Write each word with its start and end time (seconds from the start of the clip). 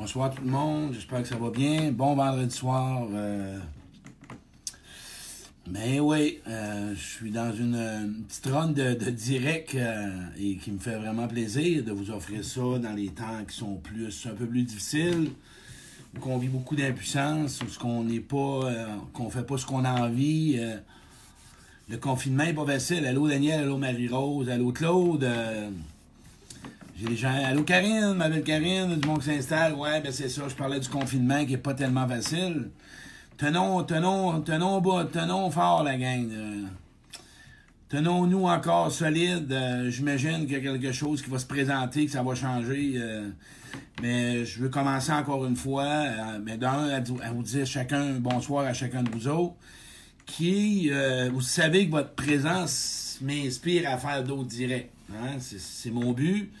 Bonsoir 0.00 0.30
tout 0.34 0.42
le 0.42 0.50
monde, 0.50 0.94
j'espère 0.94 1.20
que 1.20 1.28
ça 1.28 1.36
va 1.36 1.50
bien. 1.50 1.92
Bon 1.92 2.14
vendredi 2.14 2.56
soir. 2.56 3.06
euh, 3.12 3.58
Mais 5.70 6.00
oui, 6.00 6.38
euh, 6.48 6.94
je 6.94 7.00
suis 7.00 7.30
dans 7.30 7.52
une, 7.52 8.24
petite 8.26 8.46
run 8.46 8.68
de, 8.68 8.94
direct 9.10 9.74
euh, 9.74 10.08
et 10.38 10.56
qui 10.56 10.70
me 10.70 10.78
fait 10.78 10.96
vraiment 10.96 11.28
plaisir 11.28 11.84
de 11.84 11.92
vous 11.92 12.10
offrir 12.10 12.42
ça 12.42 12.78
dans 12.78 12.94
les 12.96 13.08
temps 13.08 13.44
qui 13.46 13.54
sont 13.54 13.76
plus 13.76 14.26
un 14.26 14.34
peu 14.34 14.46
plus 14.46 14.62
difficiles, 14.62 15.32
où 16.18 16.30
on 16.30 16.38
vit 16.38 16.48
beaucoup 16.48 16.76
d'impuissance, 16.76 17.60
où 17.60 17.68
ce 17.68 17.78
qu'on 17.78 18.04
n'est 18.04 18.20
pas, 18.20 18.36
euh, 18.64 18.86
qu'on 19.12 19.28
fait 19.28 19.44
pas 19.44 19.58
ce 19.58 19.66
qu'on 19.66 19.84
a 19.84 19.92
envie. 19.92 20.58
le 21.90 21.98
confinement 21.98 22.44
est 22.44 22.54
pas 22.54 22.64
facile. 22.64 23.04
Allô 23.04 23.28
Daniel, 23.28 23.64
allô 23.64 23.76
Marie-Rose, 23.76 24.48
allô 24.48 24.72
Claude. 24.72 25.28
J'ai 27.00 27.06
des 27.08 27.16
gens. 27.16 27.32
Allô 27.44 27.62
Karine, 27.62 28.12
ma 28.14 28.28
belle 28.28 28.42
Karine, 28.42 28.96
du 28.98 29.08
monde 29.08 29.20
qui 29.20 29.26
s'installe. 29.26 29.74
Ouais, 29.74 30.00
ben 30.00 30.12
c'est 30.12 30.28
ça, 30.28 30.42
je 30.48 30.54
parlais 30.54 30.80
du 30.80 30.88
confinement 30.88 31.44
qui 31.46 31.54
est 31.54 31.58
pas 31.58 31.74
tellement 31.74 32.06
facile. 32.06 32.70
Tenons, 33.38 33.82
tenons, 33.84 34.40
tenons 34.42 34.80
bas, 34.80 35.06
tenons 35.10 35.50
fort 35.50 35.82
la 35.82 35.96
gang. 35.96 36.28
Tenons-nous 37.88 38.44
encore 38.46 38.92
solides. 38.92 39.50
euh, 39.52 39.90
J'imagine 39.90 40.46
qu'il 40.46 40.52
y 40.52 40.56
a 40.56 40.60
quelque 40.60 40.92
chose 40.92 41.22
qui 41.22 41.30
va 41.30 41.38
se 41.38 41.46
présenter, 41.46 42.06
que 42.06 42.12
ça 42.12 42.22
va 42.22 42.34
changer. 42.34 42.92
euh. 42.96 43.28
mais 44.02 44.44
je 44.44 44.60
veux 44.60 44.68
commencer 44.68 45.12
encore 45.12 45.46
une 45.46 45.56
fois. 45.56 45.84
euh, 45.84 46.38
mais 46.44 46.56
d'un, 46.56 46.88
à, 46.88 47.00
vous- 47.00 47.42
dire 47.42 47.66
chacun 47.66 48.12
bonsoir 48.20 48.66
à 48.66 48.74
chacun 48.74 49.02
de 49.02 49.10
vous 49.10 49.26
autres. 49.26 49.54
Qui, 50.26 50.90
vous 51.32 51.40
savez 51.40 51.86
que 51.86 51.90
votre 51.90 52.12
présence 52.14 53.18
m'inspire 53.20 53.90
à 53.90 53.98
faire 53.98 54.22
d'autres 54.22 54.44
directs. 54.48 54.90
hein. 55.12 55.38
C'est 55.40 55.90
mon 55.90 56.12
but 56.12 56.52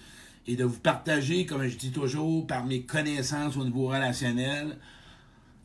et 0.46 0.56
de 0.56 0.64
vous 0.64 0.80
partager, 0.80 1.46
comme 1.46 1.66
je 1.66 1.76
dis 1.76 1.90
toujours, 1.90 2.46
par 2.46 2.64
mes 2.64 2.82
connaissances 2.82 3.56
au 3.56 3.64
niveau 3.64 3.88
relationnel 3.88 4.76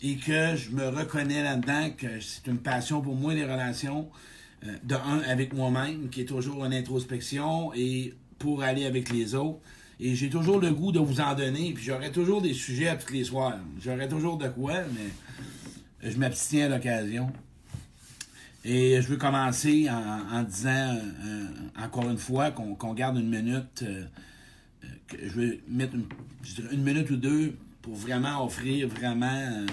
et 0.02 0.18
que 0.18 0.56
je 0.56 0.72
me 0.72 0.88
reconnais 0.90 1.42
là-dedans, 1.42 1.90
que 1.98 2.20
c'est 2.20 2.48
une 2.48 2.60
passion 2.60 3.02
pour 3.02 3.16
moi, 3.16 3.34
les 3.34 3.46
relations, 3.46 4.10
euh, 4.66 4.76
de 4.84 4.96
un, 4.96 5.20
avec 5.28 5.54
moi-même, 5.54 6.10
qui 6.10 6.22
est 6.22 6.26
toujours 6.26 6.66
une 6.66 6.74
introspection, 6.74 7.74
et 7.74 8.14
pour 8.38 8.62
aller 8.62 8.86
avec 8.86 9.10
les 9.12 9.34
autres. 9.36 9.60
Et 10.00 10.14
j'ai 10.14 10.30
toujours 10.30 10.60
le 10.60 10.72
goût 10.72 10.92
de 10.92 11.00
vous 11.00 11.22
en 11.22 11.34
donner, 11.34 11.72
puis 11.74 11.86
j'aurai 11.86 12.12
toujours 12.12 12.42
des 12.42 12.54
sujets 12.54 12.90
à 12.90 12.98
tous 12.98 13.14
les 13.14 13.24
soirs. 13.24 13.58
J'aurai 13.82 14.10
toujours 14.10 14.38
de 14.38 14.50
quoi, 14.50 14.74
mais 14.94 16.10
je 16.12 16.18
m'abstiens 16.18 16.66
à 16.66 16.70
l'occasion. 16.70 17.32
Et 18.66 19.02
je 19.02 19.08
veux 19.08 19.18
commencer 19.18 19.90
en, 19.90 20.40
en 20.40 20.44
disant 20.44 20.98
euh, 21.26 21.48
encore 21.82 22.10
une 22.10 22.18
fois 22.18 22.52
qu'on 22.52 22.94
garde 22.94 23.18
une 23.18 23.30
minute. 23.30 23.84
euh, 23.84 24.04
euh, 24.04 24.06
je 25.22 25.40
vais 25.40 25.62
mettre 25.68 25.94
une, 26.72 26.84
minute 26.84 27.10
ou 27.12 27.18
deux 27.18 27.56
pour 27.82 27.96
vraiment 27.96 28.44
offrir 28.44 28.88
vraiment 28.88 29.26
euh, 29.28 29.66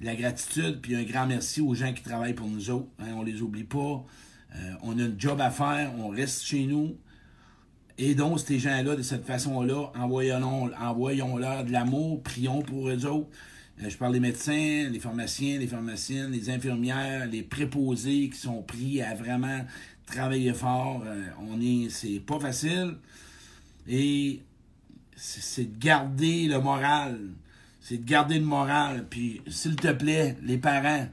de 0.00 0.04
la 0.04 0.14
gratitude 0.14 0.80
puis 0.80 0.94
un 0.96 1.04
grand 1.04 1.26
merci 1.26 1.60
aux 1.60 1.74
gens 1.74 1.92
qui 1.92 2.02
travaillent 2.02 2.34
pour 2.34 2.48
nous 2.48 2.70
autres. 2.70 2.88
Hein, 2.98 3.12
on 3.16 3.22
les 3.22 3.42
oublie 3.42 3.64
pas. 3.64 4.04
Euh, 4.56 4.72
on 4.82 4.98
a 4.98 5.04
un 5.04 5.12
job 5.18 5.40
à 5.40 5.50
faire, 5.50 5.92
on 5.98 6.08
reste 6.08 6.44
chez 6.44 6.64
nous. 6.66 6.96
Aidons 7.98 8.36
ces 8.36 8.58
gens-là 8.58 8.96
de 8.96 9.02
cette 9.02 9.24
façon-là, 9.24 9.92
envoyons- 9.94 10.70
envoyons-leur 10.80 11.64
de 11.64 11.70
l'amour, 11.70 12.22
prions 12.22 12.62
pour 12.62 12.88
eux 12.88 13.06
autres. 13.06 13.28
Euh, 13.82 13.88
je 13.88 13.96
parle 13.96 14.12
des 14.12 14.20
médecins, 14.20 14.88
les 14.90 14.98
pharmaciens, 15.00 15.58
les 15.58 15.66
pharmaciennes, 15.66 16.30
les 16.30 16.50
infirmières, 16.50 17.26
les 17.26 17.42
préposés 17.42 18.30
qui 18.30 18.38
sont 18.38 18.62
pris 18.62 19.00
à 19.02 19.14
vraiment 19.14 19.64
travailler 20.06 20.52
fort. 20.52 21.02
Euh, 21.06 21.24
on 21.50 21.60
est, 21.60 21.88
c'est 21.90 22.20
pas 22.20 22.38
facile. 22.38 22.96
Et 23.88 24.40
c'est 25.16 25.78
de 25.78 25.78
garder 25.78 26.46
le 26.48 26.60
moral. 26.60 27.20
C'est 27.80 27.98
de 27.98 28.08
garder 28.08 28.38
le 28.38 28.44
moral. 28.44 29.06
Puis, 29.08 29.42
s'il 29.46 29.76
te 29.76 29.92
plaît, 29.92 30.36
les 30.42 30.58
parents, 30.58 31.06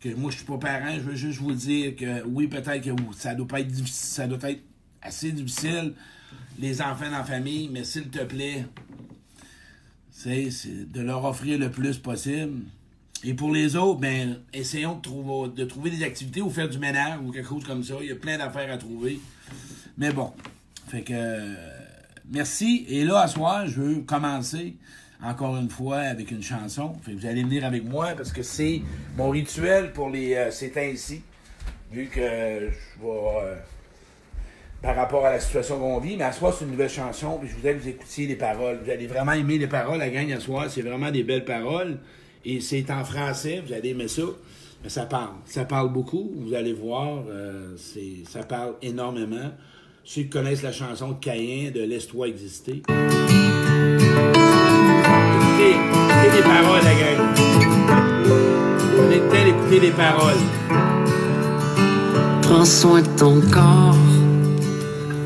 que 0.00 0.14
moi 0.14 0.30
je 0.30 0.36
suis 0.36 0.46
pas 0.46 0.58
parent, 0.58 0.94
je 0.94 1.00
veux 1.00 1.16
juste 1.16 1.40
vous 1.40 1.52
dire 1.52 1.96
que 1.96 2.24
oui, 2.24 2.46
peut-être 2.46 2.82
que 2.82 2.90
ça 3.16 3.34
doit 3.34 3.48
pas 3.48 3.60
être 3.60 3.68
difficile, 3.68 4.08
ça 4.08 4.26
doit 4.26 4.50
être 4.50 4.62
assez 5.02 5.32
difficile, 5.32 5.94
les 6.58 6.80
enfants 6.82 7.10
la 7.10 7.24
famille, 7.24 7.68
mais 7.72 7.84
s'il 7.84 8.08
te 8.08 8.22
plaît, 8.24 8.66
c'est 10.10 10.50
de 10.92 11.00
leur 11.00 11.24
offrir 11.24 11.58
le 11.58 11.70
plus 11.70 11.98
possible. 11.98 12.62
Et 13.24 13.34
pour 13.34 13.52
les 13.52 13.74
autres, 13.74 14.00
ben, 14.00 14.38
essayons 14.52 14.96
de 14.96 15.02
trouver, 15.02 15.50
de 15.50 15.64
trouver 15.64 15.90
des 15.90 16.04
activités 16.04 16.40
ou 16.40 16.50
faire 16.50 16.68
du 16.68 16.78
ménage 16.78 17.18
ou 17.24 17.32
quelque 17.32 17.48
chose 17.48 17.64
comme 17.64 17.82
ça. 17.82 17.94
Il 18.00 18.08
y 18.08 18.12
a 18.12 18.16
plein 18.16 18.38
d'affaires 18.38 18.72
à 18.72 18.78
trouver. 18.78 19.20
Mais 19.96 20.12
bon, 20.12 20.32
fait 20.88 21.02
que 21.02 21.54
merci. 22.30 22.86
Et 22.88 23.04
là, 23.04 23.20
à 23.20 23.28
soir, 23.28 23.66
je 23.66 23.80
veux 23.80 24.00
commencer 24.02 24.76
encore 25.22 25.56
une 25.56 25.70
fois 25.70 25.98
avec 25.98 26.30
une 26.30 26.42
chanson. 26.42 26.92
Vous 27.06 27.26
allez 27.26 27.42
venir 27.42 27.64
avec 27.64 27.84
moi 27.84 28.08
parce 28.16 28.32
que 28.32 28.42
c'est 28.42 28.82
mon 29.16 29.30
rituel 29.30 29.92
pour 29.92 30.10
les 30.10 30.34
euh, 30.34 30.50
ces 30.50 30.70
temps-ci. 30.70 31.22
Vu 31.90 32.06
que 32.06 32.20
je 32.20 33.02
vais 33.02 33.08
euh, 33.08 33.54
par 34.82 34.94
rapport 34.94 35.26
à 35.26 35.30
la 35.32 35.40
situation 35.40 35.78
qu'on 35.78 35.98
vit. 35.98 36.16
Mais 36.16 36.24
à 36.24 36.32
soir, 36.32 36.54
c'est 36.56 36.64
une 36.64 36.70
nouvelle 36.72 36.90
chanson. 36.90 37.40
Je 37.42 37.54
voudrais 37.54 37.74
que 37.74 37.82
vous 37.82 37.88
écoutiez 37.88 38.26
les 38.26 38.36
paroles. 38.36 38.78
Vous 38.84 38.90
allez 38.90 39.06
vraiment 39.06 39.32
aimer 39.32 39.58
les 39.58 39.66
paroles. 39.66 39.98
La 39.98 40.10
gang 40.10 40.30
à 40.32 40.40
soir, 40.40 40.66
c'est 40.68 40.82
vraiment 40.82 41.10
des 41.10 41.24
belles 41.24 41.44
paroles. 41.44 41.98
Et 42.44 42.60
c'est 42.60 42.90
en 42.90 43.04
français. 43.04 43.62
Vous 43.66 43.72
allez 43.72 43.90
aimer 43.90 44.08
ça. 44.08 44.22
Mais 44.82 44.88
ça 44.88 45.06
parle. 45.06 45.34
Ça 45.46 45.64
parle 45.64 45.92
beaucoup. 45.92 46.32
Vous 46.36 46.54
allez 46.54 46.72
voir. 46.72 47.24
euh, 47.28 47.76
c'est, 47.76 48.24
ça 48.28 48.44
parle 48.44 48.74
énormément. 48.80 49.50
Ceux 50.10 50.22
qui 50.22 50.30
connaissent 50.30 50.62
la 50.62 50.72
chanson 50.72 51.08
de 51.10 51.16
Caïn, 51.20 51.70
de 51.70 51.82
Laisse-toi 51.82 52.28
exister. 52.28 52.82
Écoutez, 52.88 52.94
écoutez 55.74 56.30
les 56.34 56.42
paroles, 56.42 56.82
la 56.82 56.94
gang. 56.94 57.20
On 58.98 59.10
est 59.10 59.28
tel 59.30 59.48
écouter 59.48 59.80
les 59.80 59.90
paroles. 59.90 60.40
Prends 62.40 62.64
soin 62.64 63.02
de 63.02 63.08
ton 63.18 63.42
corps, 63.50 63.98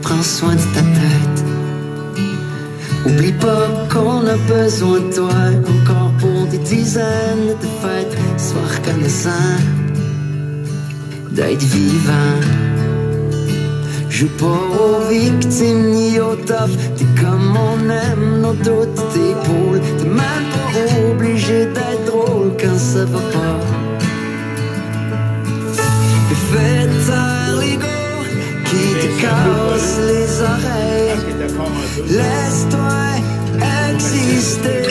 prends 0.03 0.25
soin 0.25 0.56
de 0.56 0.62
ta 0.75 0.82
tête. 0.82 1.44
Oublie 3.06 3.34
pas 3.34 3.69
qu'on 3.88 4.26
a 4.26 4.37
besoin 4.37 4.98
de 4.98 5.15
toi 5.15 5.32
encore 5.78 6.10
pour 6.19 6.47
des 6.47 6.59
dizaines 6.59 7.54
de 7.60 7.69
fêtes. 7.81 8.19
Sois 8.37 8.66
reconnaissant 8.78 9.60
d'être 11.31 11.62
vivant. 11.62 12.72
Joue 14.12 14.28
pas 14.39 14.45
aux 14.45 15.09
victimes 15.09 15.87
ni 15.91 16.21
aux 16.21 16.37
toughs. 16.37 16.77
T'es 16.99 17.06
comme 17.19 17.56
on 17.56 17.78
aime 17.89 18.43
nos 18.43 18.53
doutes, 18.53 19.00
tes 19.15 19.34
poules. 19.45 19.81
T'es 19.99 20.05
même 20.05 20.47
pas 20.53 21.11
obligé 21.11 21.65
d'être 21.65 22.05
drôle 22.05 22.53
quand 22.61 22.78
ça 22.78 23.06
va 23.06 23.19
pas. 23.19 23.59
Et 26.31 26.39
fais 26.51 26.87
taire 27.06 27.56
l'ego 27.59 28.03
qui 28.67 28.84
te 29.01 29.09
casse 29.22 29.99
les 30.06 30.43
oreilles. 30.43 31.49
Fort 31.56 31.67
un 31.67 31.89
peu. 31.97 32.15
Laisse-toi 32.15 32.93
exister. 33.95 34.83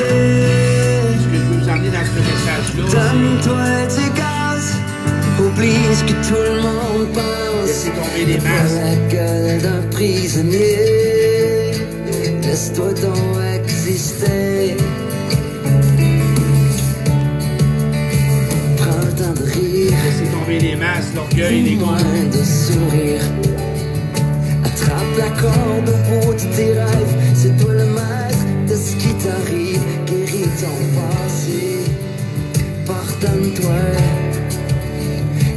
Je 2.74 2.81
Donne-toi 2.92 3.68
du 3.96 4.06
gaz. 4.20 4.66
Oublie 5.40 5.96
ce 5.96 6.04
que 6.06 6.16
tout 6.28 6.44
le 6.44 6.62
monde 6.64 7.14
pense. 7.14 7.68
Laissez 7.68 7.90
tomber 7.92 8.26
les 8.26 8.40
masques. 8.40 9.11
Prisonnier. 10.01 11.73
Laisse-toi 12.41 12.94
donc 13.06 13.38
exister. 13.56 14.75
Prends 18.78 19.06
le 19.06 19.13
temps 19.19 19.35
de 19.39 19.45
rire. 19.51 19.94
Laissez 20.06 20.31
tomber 20.34 20.59
les 20.59 20.75
masques, 20.75 21.13
l'orgueil, 21.16 21.62
les 21.62 21.75
Moins 21.75 21.97
de 22.35 22.44
sourire. 22.44 23.22
Attrape 24.66 25.13
la 25.17 25.29
corde 25.41 25.89
au 25.89 26.00
bout 26.09 26.33
de 26.33 26.56
tes 26.56 26.73
rêves. 26.73 27.16
C'est 27.35 27.56
toi 27.63 27.73
le 27.73 27.85
maître 27.85 28.44
de 28.69 28.75
ce 28.75 28.95
qui 28.95 29.13
t'arrive. 29.23 29.83
Guéris 30.07 30.51
ton 30.62 30.79
passé. 30.97 31.62
Pardonne-toi. 32.88 33.81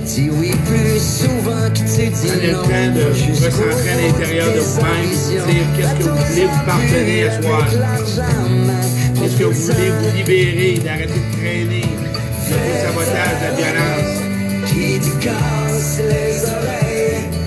Dis 0.05 0.31
oui 0.31 0.53
plus 0.67 1.14
Prenez 1.45 2.47
le 2.47 2.53
temps 2.53 2.69
de 2.69 3.03
vous 3.13 3.35
recentrer 3.45 3.91
à 3.91 3.97
l'intérieur 4.01 4.49
de 4.55 4.61
vous-même, 4.61 5.11
dire 5.11 5.67
qu'est-ce 5.77 5.95
que 5.95 6.03
vous 6.09 6.17
voulez 6.17 6.47
vous 6.47 6.65
pardonner 6.65 7.25
à 7.25 7.31
mais 7.39 9.21
Qu'est-ce 9.21 9.37
que 9.37 9.45
vous 9.45 9.53
voulez 9.53 9.91
vous 9.91 10.11
libérer, 10.17 10.79
d'arrêter 10.79 11.13
de 11.13 11.37
traîner, 11.37 11.85
le 11.85 12.65
sabotage, 12.81 13.39
la 13.43 13.51
violence, 13.57 14.25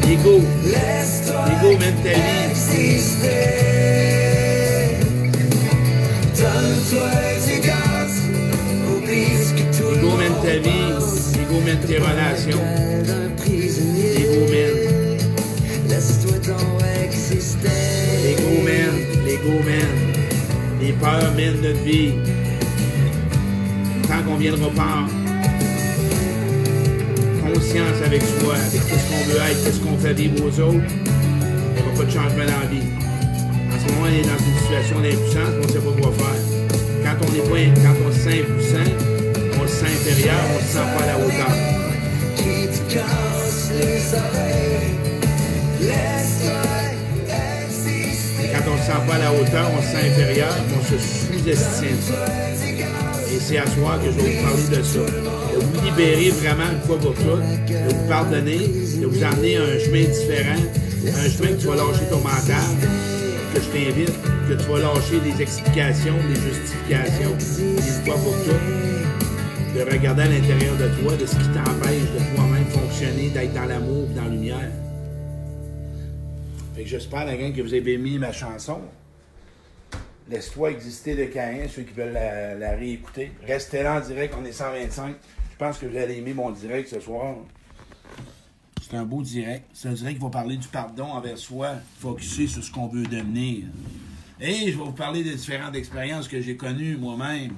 l'ego. 0.07 0.41
L'ego 0.63 1.71
mène 1.79 1.95
ta 2.03 2.09
vie. 2.09 3.76
Tes 11.65 11.98
relations, 11.98 12.62
Laisse-toi 15.89 16.36
exister. 17.04 17.69
l'ego 18.24 18.62
mène, 18.63 19.25
l'ego 19.25 19.63
mène. 19.65 19.95
Les 20.81 20.92
peurs 20.94 21.33
mènent 21.36 21.62
notre 21.62 21.83
vie. 21.83 22.13
Tant 24.07 24.21
qu'on 24.25 24.36
viendra 24.38 24.69
pas 24.69 25.06
en 27.44 27.54
conscience 27.54 28.01
avec 28.06 28.21
soi, 28.21 28.53
avec 28.56 28.81
qu'est-ce 28.88 29.10
qu'on 29.10 29.24
veut 29.31 29.42
être, 29.50 29.63
qu'est-ce 29.63 29.80
qu'on 29.80 29.98
fait 29.98 30.13
vivre 30.13 30.45
aux 30.45 30.60
autres, 30.60 30.86
il 30.88 31.74
n'y 31.74 31.81
aura 31.81 31.98
pas 31.98 32.03
de 32.03 32.12
changement 32.12 32.45
dans 32.45 32.60
la 32.62 32.68
vie. 32.68 32.88
En 33.74 33.80
ce 33.80 33.94
moment, 33.94 34.03
on 34.03 34.07
est 34.07 34.21
dans 34.21 34.38
une 34.38 34.57
situation 34.60 35.00
d'impuissance, 35.01 35.53
on 35.62 35.65
ne 35.65 35.71
sait 35.71 35.80
pas 35.80 36.01
quoi 36.01 36.12
faire. 36.18 36.42
Quand 37.03 37.18
on 37.25 37.33
est 37.36 37.50
pas, 37.50 37.81
quand 37.81 37.95
on 38.07 38.12
se 38.12 38.19
sent 38.19 38.42
impuissant, 38.42 39.16
sent 39.67 39.85
inférieur, 39.85 40.39
on 40.55 40.59
se 40.59 40.73
sent 40.73 40.87
pas 40.97 41.05
la 41.05 41.17
hauteur. 41.17 41.51
Quand 48.53 48.71
on 48.71 48.73
ne 48.73 48.79
se 48.79 48.85
sent 48.85 49.01
pas 49.07 49.17
la 49.17 49.31
hauteur, 49.33 49.71
on 49.77 49.81
se 49.81 49.87
sent 49.87 50.07
inférieur, 50.07 50.53
on 50.77 50.83
se 50.83 50.97
sous-estime. 50.97 51.99
Et 53.33 53.39
c'est 53.39 53.57
à 53.57 53.67
soi 53.67 53.99
que 54.03 54.11
je 54.11 54.17
vais 54.17 54.31
vous 54.35 54.43
parler 54.43 54.77
de 54.77 54.83
ça. 54.83 54.99
De 54.99 55.59
vous 55.59 55.85
libérer 55.85 56.29
vraiment 56.29 56.71
une 56.71 56.81
fois 56.87 56.97
pour 56.97 57.13
toutes, 57.13 57.65
de 57.67 57.95
vous 57.95 58.07
pardonner, 58.07 58.59
de 58.59 59.05
vous 59.05 59.23
emmener 59.23 59.57
à 59.57 59.63
un 59.63 59.79
chemin 59.79 60.03
différent, 60.03 60.61
un 61.05 61.29
chemin 61.29 61.49
que 61.55 61.61
tu 61.61 61.67
vas 61.67 61.75
lâcher 61.75 62.05
ton 62.09 62.17
mental, 62.17 62.67
que 63.53 63.59
je 63.61 63.67
t'invite, 63.67 64.13
que 64.47 64.53
tu 64.53 64.69
vas 64.69 64.79
lâcher 64.79 65.19
des 65.19 65.41
explications, 65.41 66.15
des 66.29 66.39
justifications, 66.39 67.35
une 67.59 68.05
fois 68.05 68.15
pour 68.15 68.35
toutes, 68.43 69.06
de 69.77 69.83
regarder 69.83 70.24
à 70.24 70.27
l'intérieur 70.27 70.75
de 70.75 70.88
toi, 71.01 71.15
de 71.15 71.25
ce 71.25 71.35
qui 71.35 71.50
t'empêche 71.50 72.01
de 72.01 72.35
toi-même 72.35 72.65
fonctionner, 72.65 73.29
d'être 73.29 73.53
dans 73.53 73.65
l'amour 73.65 74.07
dans 74.15 74.24
la 74.24 74.29
lumière. 74.29 74.71
Fait 76.75 76.81
que 76.81 76.89
j'espère, 76.89 77.25
la 77.25 77.38
gang, 77.38 77.53
que 77.53 77.62
vous 77.62 77.74
avez 77.75 77.94
aimé 77.94 78.18
ma 78.18 78.31
chanson. 78.31 78.81
Laisse-toi 80.29 80.71
exister 80.71 81.15
de 81.15 81.25
Caïn, 81.25 81.68
ceux 81.68 81.83
qui 81.83 81.94
veulent 81.94 82.13
la, 82.13 82.56
la 82.56 82.71
réécouter. 82.71 83.31
Restez 83.45 83.83
là 83.83 83.97
en 83.97 84.00
direct, 84.00 84.33
on 84.39 84.44
est 84.45 84.51
125. 84.51 85.15
Je 85.51 85.57
pense 85.57 85.77
que 85.77 85.85
vous 85.85 85.97
allez 85.97 86.18
aimer 86.18 86.33
mon 86.33 86.50
direct 86.50 86.89
ce 86.89 87.00
soir. 87.00 87.35
C'est 88.81 88.97
un 88.97 89.03
beau 89.03 89.21
direct. 89.21 89.65
C'est 89.74 89.89
un 89.89 89.94
direct 89.94 90.18
qui 90.18 90.24
va 90.24 90.31
parler 90.31 90.57
du 90.57 90.68
pardon 90.68 91.06
envers 91.06 91.38
soi, 91.38 91.74
focusé 92.00 92.47
sur 92.47 92.63
ce 92.63 92.71
qu'on 92.71 92.88
veut 92.88 93.06
devenir. 93.06 93.65
Et 94.41 94.71
je 94.71 94.77
vais 94.77 94.83
vous 94.83 94.91
parler 94.91 95.24
des 95.24 95.35
différentes 95.35 95.75
expériences 95.75 96.27
que 96.27 96.41
j'ai 96.41 96.57
connues 96.57 96.97
moi-même 96.97 97.51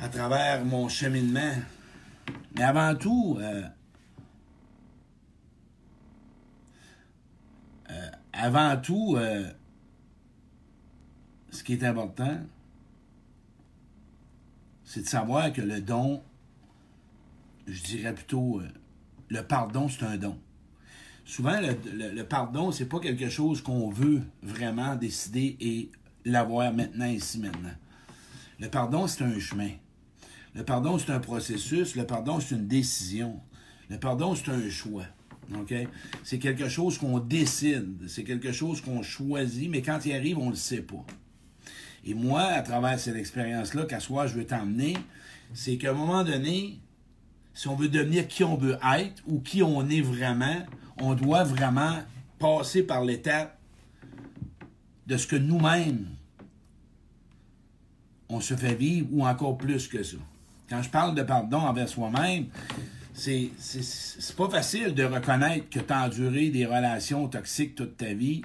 à 0.00 0.08
travers 0.08 0.64
mon 0.64 0.88
cheminement. 0.88 1.54
Mais 2.54 2.62
avant 2.62 2.94
tout, 2.94 3.36
euh, 3.40 3.62
euh, 7.90 8.10
avant 8.32 8.76
tout, 8.76 9.16
euh, 9.16 9.50
ce 11.50 11.62
qui 11.62 11.72
est 11.72 11.84
important, 11.84 12.38
c'est 14.84 15.02
de 15.02 15.08
savoir 15.08 15.52
que 15.52 15.60
le 15.60 15.80
don, 15.80 16.22
je 17.66 17.82
dirais 17.82 18.14
plutôt, 18.14 18.62
le 19.28 19.42
pardon, 19.42 19.88
c'est 19.88 20.04
un 20.04 20.16
don. 20.16 20.38
Souvent, 21.24 21.60
le, 21.60 21.76
le, 21.92 22.14
le 22.14 22.24
pardon, 22.24 22.72
c'est 22.72 22.86
pas 22.86 23.00
quelque 23.00 23.28
chose 23.28 23.60
qu'on 23.60 23.90
veut 23.90 24.22
vraiment 24.42 24.96
décider 24.96 25.56
et 25.60 25.90
l'avoir 26.24 26.72
maintenant, 26.72 27.04
ici, 27.06 27.38
maintenant. 27.38 27.74
Le 28.60 28.68
pardon, 28.70 29.06
c'est 29.06 29.24
un 29.24 29.38
chemin. 29.38 29.70
Le 30.54 30.64
pardon, 30.64 30.98
c'est 30.98 31.10
un 31.10 31.20
processus. 31.20 31.94
Le 31.94 32.06
pardon, 32.06 32.40
c'est 32.40 32.54
une 32.54 32.66
décision. 32.66 33.40
Le 33.90 33.98
pardon, 33.98 34.34
c'est 34.34 34.50
un 34.50 34.68
choix. 34.68 35.04
C'est 36.24 36.38
quelque 36.38 36.68
chose 36.68 36.98
qu'on 36.98 37.18
décide. 37.18 38.08
C'est 38.08 38.24
quelque 38.24 38.52
chose 38.52 38.80
qu'on 38.80 39.02
choisit, 39.02 39.70
mais 39.70 39.82
quand 39.82 40.04
il 40.04 40.12
arrive, 40.12 40.38
on 40.38 40.46
ne 40.46 40.50
le 40.50 40.56
sait 40.56 40.82
pas. 40.82 41.04
Et 42.04 42.14
moi, 42.14 42.42
à 42.42 42.62
travers 42.62 42.98
cette 42.98 43.16
expérience-là, 43.16 43.84
qu'à 43.84 44.00
soi, 44.00 44.26
je 44.26 44.34
veux 44.34 44.46
t'emmener, 44.46 44.96
c'est 45.54 45.76
qu'à 45.76 45.90
un 45.90 45.94
moment 45.94 46.24
donné, 46.24 46.78
si 47.54 47.68
on 47.68 47.76
veut 47.76 47.88
devenir 47.88 48.28
qui 48.28 48.44
on 48.44 48.56
veut 48.56 48.78
être 48.96 49.22
ou 49.26 49.40
qui 49.40 49.62
on 49.62 49.88
est 49.88 50.00
vraiment, 50.00 50.64
on 51.00 51.14
doit 51.14 51.44
vraiment 51.44 51.98
passer 52.38 52.82
par 52.82 53.04
l'étape 53.04 53.58
de 55.06 55.16
ce 55.16 55.26
que 55.26 55.36
nous-mêmes, 55.36 56.06
on 58.28 58.40
se 58.40 58.54
fait 58.54 58.74
vivre 58.74 59.08
ou 59.10 59.26
encore 59.26 59.56
plus 59.56 59.88
que 59.88 60.02
ça. 60.02 60.18
Quand 60.68 60.82
je 60.82 60.90
parle 60.90 61.14
de 61.14 61.22
pardon 61.22 61.58
envers 61.58 61.88
soi-même, 61.88 62.46
c'est, 63.14 63.50
c'est, 63.58 64.36
pas 64.36 64.48
facile 64.48 64.94
de 64.94 65.02
reconnaître 65.02 65.68
que 65.70 65.80
tu 65.80 65.92
as 65.92 66.04
enduré 66.04 66.50
des 66.50 66.66
relations 66.66 67.26
toxiques 67.28 67.74
toute 67.74 67.96
ta 67.96 68.12
vie, 68.12 68.42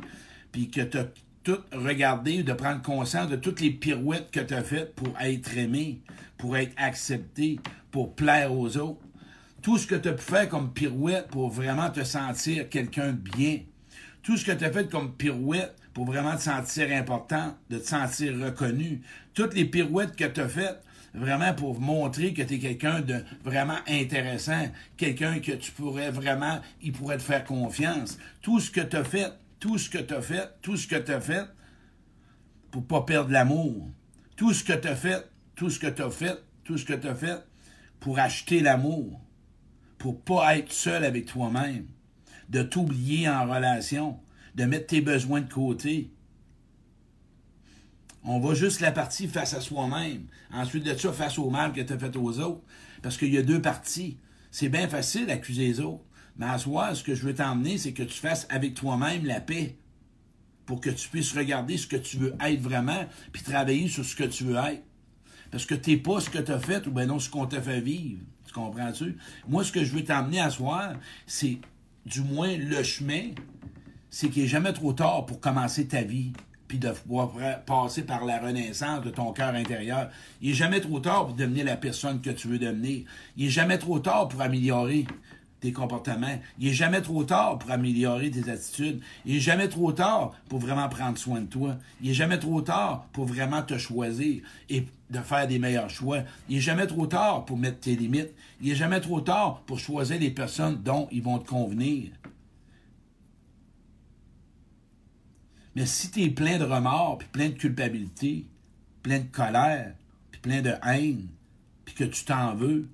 puis 0.52 0.70
que 0.70 0.82
tu 0.82 0.98
as 0.98 1.06
tout 1.44 1.60
regardé, 1.74 2.44
de 2.44 2.54
prendre 2.54 2.82
conscience 2.82 3.30
de 3.30 3.36
toutes 3.36 3.60
les 3.60 3.72
pirouettes 3.72 4.32
que 4.32 4.40
tu 4.40 4.54
as 4.54 4.64
faites 4.64 4.96
pour 4.96 5.14
être 5.20 5.58
aimé, 5.58 6.02
pour 6.38 6.56
être 6.58 6.74
accepté, 6.78 7.60
pour 7.92 8.16
plaire 8.16 8.54
aux 8.54 8.78
autres. 8.78 9.02
Tout 9.62 9.78
ce 9.78 9.86
que 9.86 9.96
tu 9.96 10.10
as 10.10 10.14
pu 10.14 10.24
faire 10.24 10.50
comme 10.50 10.74
pirouette 10.74 11.28
pour 11.28 11.50
vraiment 11.50 11.90
te 11.90 12.04
sentir 12.04 12.70
quelqu'un 12.70 13.12
de 13.12 13.30
bien. 13.38 13.60
Tout 14.22 14.38
ce 14.38 14.46
que 14.46 14.52
tu 14.54 14.64
as 14.64 14.72
fait 14.72 14.90
comme 14.90 15.14
pirouette 15.14 15.76
pour 15.94 16.06
vraiment 16.06 16.36
te 16.36 16.42
sentir 16.42 16.92
important, 16.92 17.56
de 17.70 17.78
te 17.78 17.88
sentir 17.88 18.34
reconnu. 18.40 19.02
Toutes 19.34 19.54
les 19.54 19.66
pirouettes 19.66 20.16
que 20.16 20.26
tu 20.26 20.42
as 20.42 20.48
faites 20.48 20.82
vraiment 21.14 21.54
pour 21.54 21.80
montrer 21.80 22.34
que 22.34 22.42
tu 22.42 22.56
es 22.56 22.60
quelqu'un 22.60 23.02
de 23.02 23.24
vraiment 23.44 23.78
intéressant, 23.88 24.68
quelqu'un 24.98 25.40
que 25.40 25.52
tu 25.52 25.72
pourrais 25.72 26.12
vraiment, 26.12 26.60
il 26.82 26.92
pourrait 26.92 27.18
te 27.18 27.24
faire 27.24 27.44
confiance. 27.44 28.18
Tout 28.42 28.60
ce 28.60 28.72
que 28.72 28.82
tu 28.82 28.96
as 28.96 29.04
fait, 29.04 29.32
tout 29.60 29.78
ce 29.78 29.90
que 29.90 30.00
tu 30.00 30.14
as 30.14 30.22
fait, 30.22 30.50
tout 30.62 30.78
ce 30.78 30.88
que 30.88 30.96
tu 30.96 31.12
as 31.12 31.22
fait 31.22 31.46
pour 32.72 32.86
pas 32.86 33.02
perdre 33.02 33.32
l'amour. 33.32 33.90
Tout 34.36 34.54
ce 34.54 34.64
que 34.64 34.74
tu 34.74 34.88
as 34.88 34.96
fait, 34.96 35.30
tout 35.56 35.70
ce 35.70 35.80
que 35.80 35.88
tu 35.88 36.02
as 36.02 36.10
fait, 36.10 36.44
tout 36.64 36.78
ce 36.78 36.86
que 36.86 36.94
tu 36.94 37.08
as 37.08 37.16
fait 37.16 37.38
pour 38.00 38.18
acheter 38.20 38.60
l'amour, 38.60 39.22
pour 39.98 40.20
pas 40.20 40.58
être 40.58 40.74
seul 40.74 41.06
avec 41.06 41.28
toi-même, 41.28 41.86
de 42.50 42.64
t'oublier 42.64 43.30
en 43.30 43.46
relation, 43.46 44.20
de 44.56 44.66
mettre 44.66 44.88
tes 44.88 45.02
besoins 45.02 45.42
de 45.42 45.54
côté. 45.54 46.12
On 48.26 48.40
va 48.40 48.54
juste 48.54 48.80
la 48.80 48.92
partie 48.92 49.28
face 49.28 49.54
à 49.54 49.60
soi-même. 49.60 50.28
Ensuite 50.54 50.86
de 50.86 50.98
ça, 50.98 51.12
face 51.12 51.38
au 51.38 51.50
mal 51.50 51.74
que 51.74 51.82
tu 51.82 51.92
as 51.92 51.98
fait 51.98 52.16
aux 52.16 52.40
autres. 52.40 52.62
Parce 53.02 53.18
qu'il 53.18 53.34
y 53.34 53.38
a 53.38 53.42
deux 53.42 53.62
parties. 53.62 54.18
C'est 54.50 54.70
bien 54.70 54.88
facile 54.88 55.26
d'accuser 55.26 55.66
les 55.66 55.80
autres. 55.82 56.04
Mais 56.38 56.46
à 56.46 56.58
soi, 56.58 56.96
ce 56.96 57.04
que 57.04 57.16
je 57.16 57.24
veux 57.26 57.36
t'emmener, 57.36 57.78
c'est 57.78 57.92
que 57.92 58.04
tu 58.04 58.18
fasses 58.18 58.48
avec 58.50 58.76
toi-même 58.76 59.26
la 59.26 59.42
paix. 59.42 59.78
Pour 60.66 60.80
que 60.80 60.90
tu 60.90 61.10
puisses 61.10 61.34
regarder 61.34 61.76
ce 61.76 61.86
que 61.86 61.98
tu 61.98 62.16
veux 62.16 62.36
être 62.42 62.62
vraiment, 62.62 63.06
puis 63.34 63.44
travailler 63.44 63.90
sur 63.90 64.06
ce 64.06 64.16
que 64.16 64.24
tu 64.24 64.46
veux 64.46 64.56
être. 64.56 64.84
Parce 65.52 65.66
que 65.66 65.76
t'es 65.76 65.98
pas 65.98 66.22
ce 66.22 66.30
que 66.30 66.40
tu 66.40 66.52
as 66.52 66.60
fait 66.60 66.88
ou 66.88 66.92
bien 66.92 67.06
non 67.06 67.20
ce 67.20 67.30
qu'on 67.30 67.46
t'a 67.46 67.62
fait 67.62 67.82
vivre. 67.82 68.22
Tu 68.48 68.54
comprends-tu? 68.54 69.18
Moi, 69.50 69.66
ce 69.66 69.74
que 69.74 69.84
je 69.84 69.92
veux 69.92 70.04
t'emmener 70.04 70.40
à 70.40 70.50
soir, 70.50 70.94
c'est 71.28 71.60
du 72.06 72.22
moins 72.22 72.56
le 72.56 72.82
chemin, 72.84 73.32
c'est 74.10 74.30
qu'il 74.30 74.44
n'est 74.44 74.50
jamais 74.50 74.72
trop 74.72 74.94
tard 74.94 75.26
pour 75.26 75.42
commencer 75.42 75.88
ta 75.88 76.02
vie 76.02 76.32
puis 76.68 76.80
de 76.80 76.90
pouvoir 76.90 77.32
passer 77.66 78.04
par 78.04 78.26
la 78.26 78.40
renaissance 78.40 79.04
de 79.04 79.10
ton 79.10 79.32
cœur 79.34 79.54
intérieur. 79.54 80.10
Il 80.42 80.50
n'est 80.50 80.56
jamais 80.56 80.82
trop 80.82 81.00
tard 81.00 81.28
pour 81.28 81.36
devenir 81.36 81.66
la 81.66 81.78
personne 81.78 82.22
que 82.22 82.30
tu 82.30 82.48
veux 82.48 82.60
devenir. 82.60 83.04
Il 83.38 83.46
n'est 83.46 83.52
jamais 83.52 83.78
trop 83.78 84.00
tard 84.00 84.28
pour 84.28 84.42
améliorer 84.42 85.06
tes 85.64 85.72
comportements. 85.72 86.40
Il 86.60 86.68
n'est 86.68 86.74
jamais 86.74 87.02
trop 87.02 87.24
tard 87.24 87.58
pour 87.58 87.72
améliorer 87.72 88.30
tes 88.30 88.50
attitudes. 88.52 89.02
Il 89.26 89.36
n'est 89.36 89.40
jamais 89.40 89.70
trop 89.70 89.94
tard 89.94 90.34
pour 90.50 90.60
vraiment 90.60 90.90
prendre 90.90 91.18
soin 91.18 91.40
de 91.42 91.48
toi. 91.48 91.78
Il 92.02 92.10
n'est 92.10 92.14
jamais 92.14 92.38
trop 92.38 92.62
tard 92.62 93.08
pour 93.14 93.26
vraiment 93.26 93.62
te 93.62 93.78
choisir 93.78 94.44
et 94.70 94.86
de 95.10 95.20
faire 95.20 95.48
des 95.48 95.60
meilleurs 95.60 95.90
choix. 95.90 96.20
Il 96.50 96.56
n'est 96.56 96.62
jamais 96.62 96.88
trop 96.88 97.08
tard 97.08 97.46
pour 97.46 97.58
mettre 97.58 97.80
tes 97.80 97.96
limites. 97.96 98.34
Il 98.62 98.70
n'est 98.70 98.76
jamais 98.76 99.00
trop 99.00 99.22
tard 99.22 99.62
pour 99.66 99.80
choisir 99.80 100.20
les 100.20 100.32
personnes 100.32 100.82
dont 100.84 101.08
ils 101.12 101.24
vont 101.24 101.40
te 101.40 101.48
convenir. 101.48 102.10
Mais 105.76 105.86
si 105.86 106.12
tu 106.12 106.22
es 106.22 106.30
plein 106.30 106.60
de 106.60 106.64
remords, 106.64 107.18
puis 107.20 107.28
plein 107.32 107.50
de 107.50 107.56
culpabilité, 107.56 108.48
plein 109.02 109.20
de 109.20 109.28
colère, 109.32 109.96
puis 110.32 110.42
plein 110.42 110.62
de 110.62 110.74
haine, 110.84 111.28
puis 111.86 111.96
que 111.96 112.04
tu 112.04 112.26
t'en 112.26 112.56
veux, 112.56 112.90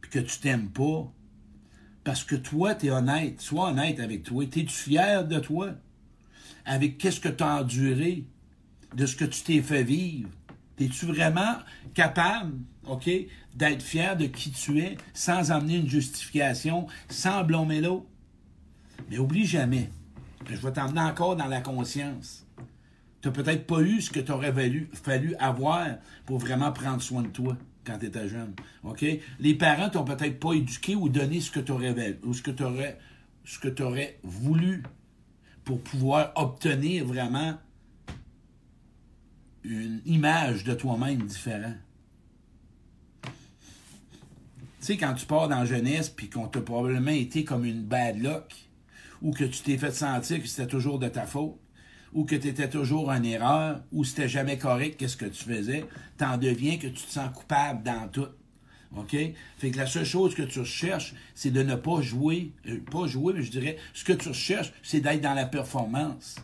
puis 0.00 0.10
que 0.10 0.18
tu 0.20 0.38
t'aimes 0.38 0.70
pas, 0.70 1.12
parce 2.04 2.22
que 2.22 2.36
toi, 2.36 2.74
tu 2.74 2.86
es 2.86 2.90
honnête, 2.90 3.40
sois 3.40 3.70
honnête 3.70 3.98
avec 3.98 4.22
toi. 4.22 4.44
Es-tu 4.44 4.68
fier 4.68 5.26
de 5.26 5.38
toi? 5.40 5.70
Avec 6.66 6.98
qu'est-ce 6.98 7.20
que 7.20 7.28
tu 7.28 7.42
as 7.42 7.60
enduré, 7.60 8.26
de 8.94 9.06
ce 9.06 9.16
que 9.16 9.24
tu 9.24 9.42
t'es 9.42 9.62
fait 9.62 9.82
vivre? 9.82 10.28
Es-tu 10.78 11.06
vraiment 11.06 11.58
capable, 11.94 12.52
OK, 12.86 13.10
d'être 13.54 13.82
fier 13.82 14.16
de 14.16 14.26
qui 14.26 14.50
tu 14.50 14.80
es 14.80 14.96
sans 15.14 15.50
amener 15.50 15.76
une 15.76 15.88
justification, 15.88 16.86
sans 17.08 17.42
blâmer 17.44 17.80
l'autre? 17.80 18.06
Mais 19.10 19.18
oublie 19.18 19.46
jamais, 19.46 19.90
je 20.48 20.56
vais 20.56 20.72
t'emmener 20.72 21.00
encore 21.00 21.36
dans 21.36 21.46
la 21.46 21.60
conscience. 21.60 22.46
Tu 23.20 23.28
n'as 23.28 23.34
peut-être 23.34 23.66
pas 23.66 23.80
eu 23.80 24.00
ce 24.00 24.10
que 24.10 24.20
tu 24.20 24.32
aurais 24.32 24.52
fallu, 24.92 25.34
avoir 25.38 25.86
pour 26.26 26.38
vraiment 26.38 26.72
prendre 26.72 27.00
soin 27.00 27.22
de 27.22 27.28
toi 27.28 27.56
quand 27.84 27.98
tu 27.98 28.06
étais 28.06 28.28
jeune. 28.28 28.54
Les 29.40 29.54
parents 29.54 29.88
t'ont 29.88 30.04
peut-être 30.04 30.38
pas 30.38 30.52
éduqué 30.52 30.94
ou 30.94 31.08
donné 31.08 31.40
ce 31.40 31.50
que 31.50 31.60
tu 31.60 31.72
aurais 33.82 34.18
voulu 34.22 34.82
pour 35.64 35.80
pouvoir 35.80 36.32
obtenir 36.36 37.06
vraiment 37.06 37.54
une 39.62 40.02
image 40.04 40.64
de 40.64 40.74
toi-même 40.74 41.22
différente. 41.22 41.76
Tu 43.22 43.32
sais, 44.80 44.96
quand 44.98 45.14
tu 45.14 45.24
pars 45.24 45.48
dans 45.48 45.60
la 45.60 45.64
jeunesse, 45.64 46.10
puis 46.10 46.28
qu'on 46.28 46.46
t'a 46.46 46.60
probablement 46.60 47.10
été 47.10 47.44
comme 47.44 47.64
une 47.64 47.82
bad 47.82 48.18
luck, 48.18 48.63
ou 49.24 49.32
que 49.32 49.44
tu 49.44 49.62
t'es 49.62 49.78
fait 49.78 49.90
sentir 49.90 50.40
que 50.40 50.46
c'était 50.46 50.68
toujours 50.68 50.98
de 50.98 51.08
ta 51.08 51.26
faute, 51.26 51.56
ou 52.12 52.24
que 52.24 52.36
tu 52.36 52.46
étais 52.46 52.68
toujours 52.68 53.08
en 53.08 53.22
erreur, 53.22 53.80
ou 53.90 54.04
c'était 54.04 54.28
jamais 54.28 54.58
correct, 54.58 54.96
qu'est-ce 54.98 55.16
que 55.16 55.24
tu 55.24 55.42
faisais, 55.42 55.86
t'en 56.18 56.36
deviens 56.36 56.76
que 56.76 56.86
tu 56.86 57.02
te 57.02 57.10
sens 57.10 57.30
coupable 57.34 57.82
dans 57.82 58.06
tout. 58.08 58.28
OK? 58.96 59.16
Fait 59.56 59.70
que 59.70 59.78
la 59.78 59.86
seule 59.86 60.04
chose 60.04 60.34
que 60.34 60.42
tu 60.42 60.60
recherches, 60.60 61.14
c'est 61.34 61.50
de 61.50 61.62
ne 61.62 61.74
pas 61.74 62.02
jouer, 62.02 62.52
euh, 62.68 62.78
pas 62.92 63.06
jouer, 63.06 63.32
mais 63.34 63.42
je 63.42 63.50
dirais, 63.50 63.78
ce 63.94 64.04
que 64.04 64.12
tu 64.12 64.28
recherches, 64.28 64.72
c'est 64.82 65.00
d'être 65.00 65.22
dans 65.22 65.34
la 65.34 65.46
performance. 65.46 66.36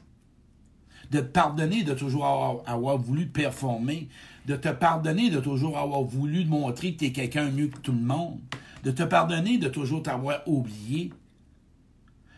De 1.10 1.20
te 1.20 1.26
pardonner 1.26 1.84
de 1.84 1.92
toujours 1.92 2.24
avoir, 2.24 2.62
avoir, 2.66 2.96
voulu 2.96 3.26
performer, 3.26 4.08
de 4.46 4.56
te 4.56 4.68
pardonner 4.68 5.28
de 5.28 5.38
toujours 5.38 5.76
avoir 5.76 6.02
voulu 6.02 6.46
montrer 6.46 6.94
que 6.94 7.00
tu 7.00 7.04
es 7.06 7.12
quelqu'un 7.12 7.50
mieux 7.50 7.68
que 7.68 7.78
tout 7.78 7.92
le 7.92 8.00
monde, 8.00 8.40
de 8.84 8.90
te 8.90 9.02
pardonner 9.02 9.58
de 9.58 9.68
toujours 9.68 10.02
t'avoir 10.02 10.42
oublié, 10.46 11.12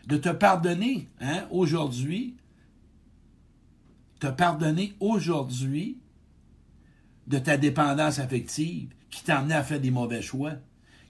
de 0.07 0.17
te 0.17 0.29
pardonner 0.29 1.07
hein, 1.21 1.47
aujourd'hui, 1.51 2.35
te 4.19 4.27
pardonner 4.27 4.95
aujourd'hui 4.99 5.97
de 7.27 7.39
ta 7.39 7.57
dépendance 7.57 8.19
affective 8.19 8.89
qui 9.09 9.23
t'a 9.23 9.39
amené 9.39 9.53
à 9.53 9.63
faire 9.63 9.79
des 9.79 9.91
mauvais 9.91 10.21
choix, 10.21 10.53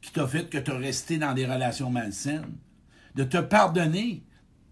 qui 0.01 0.11
t'a 0.11 0.27
fait 0.27 0.49
que 0.49 0.57
tu 0.57 0.71
as 0.71 0.77
resté 0.77 1.17
dans 1.17 1.33
des 1.33 1.45
relations 1.45 1.89
malsaines, 1.89 2.57
de 3.15 3.23
te 3.23 3.37
pardonner 3.37 4.23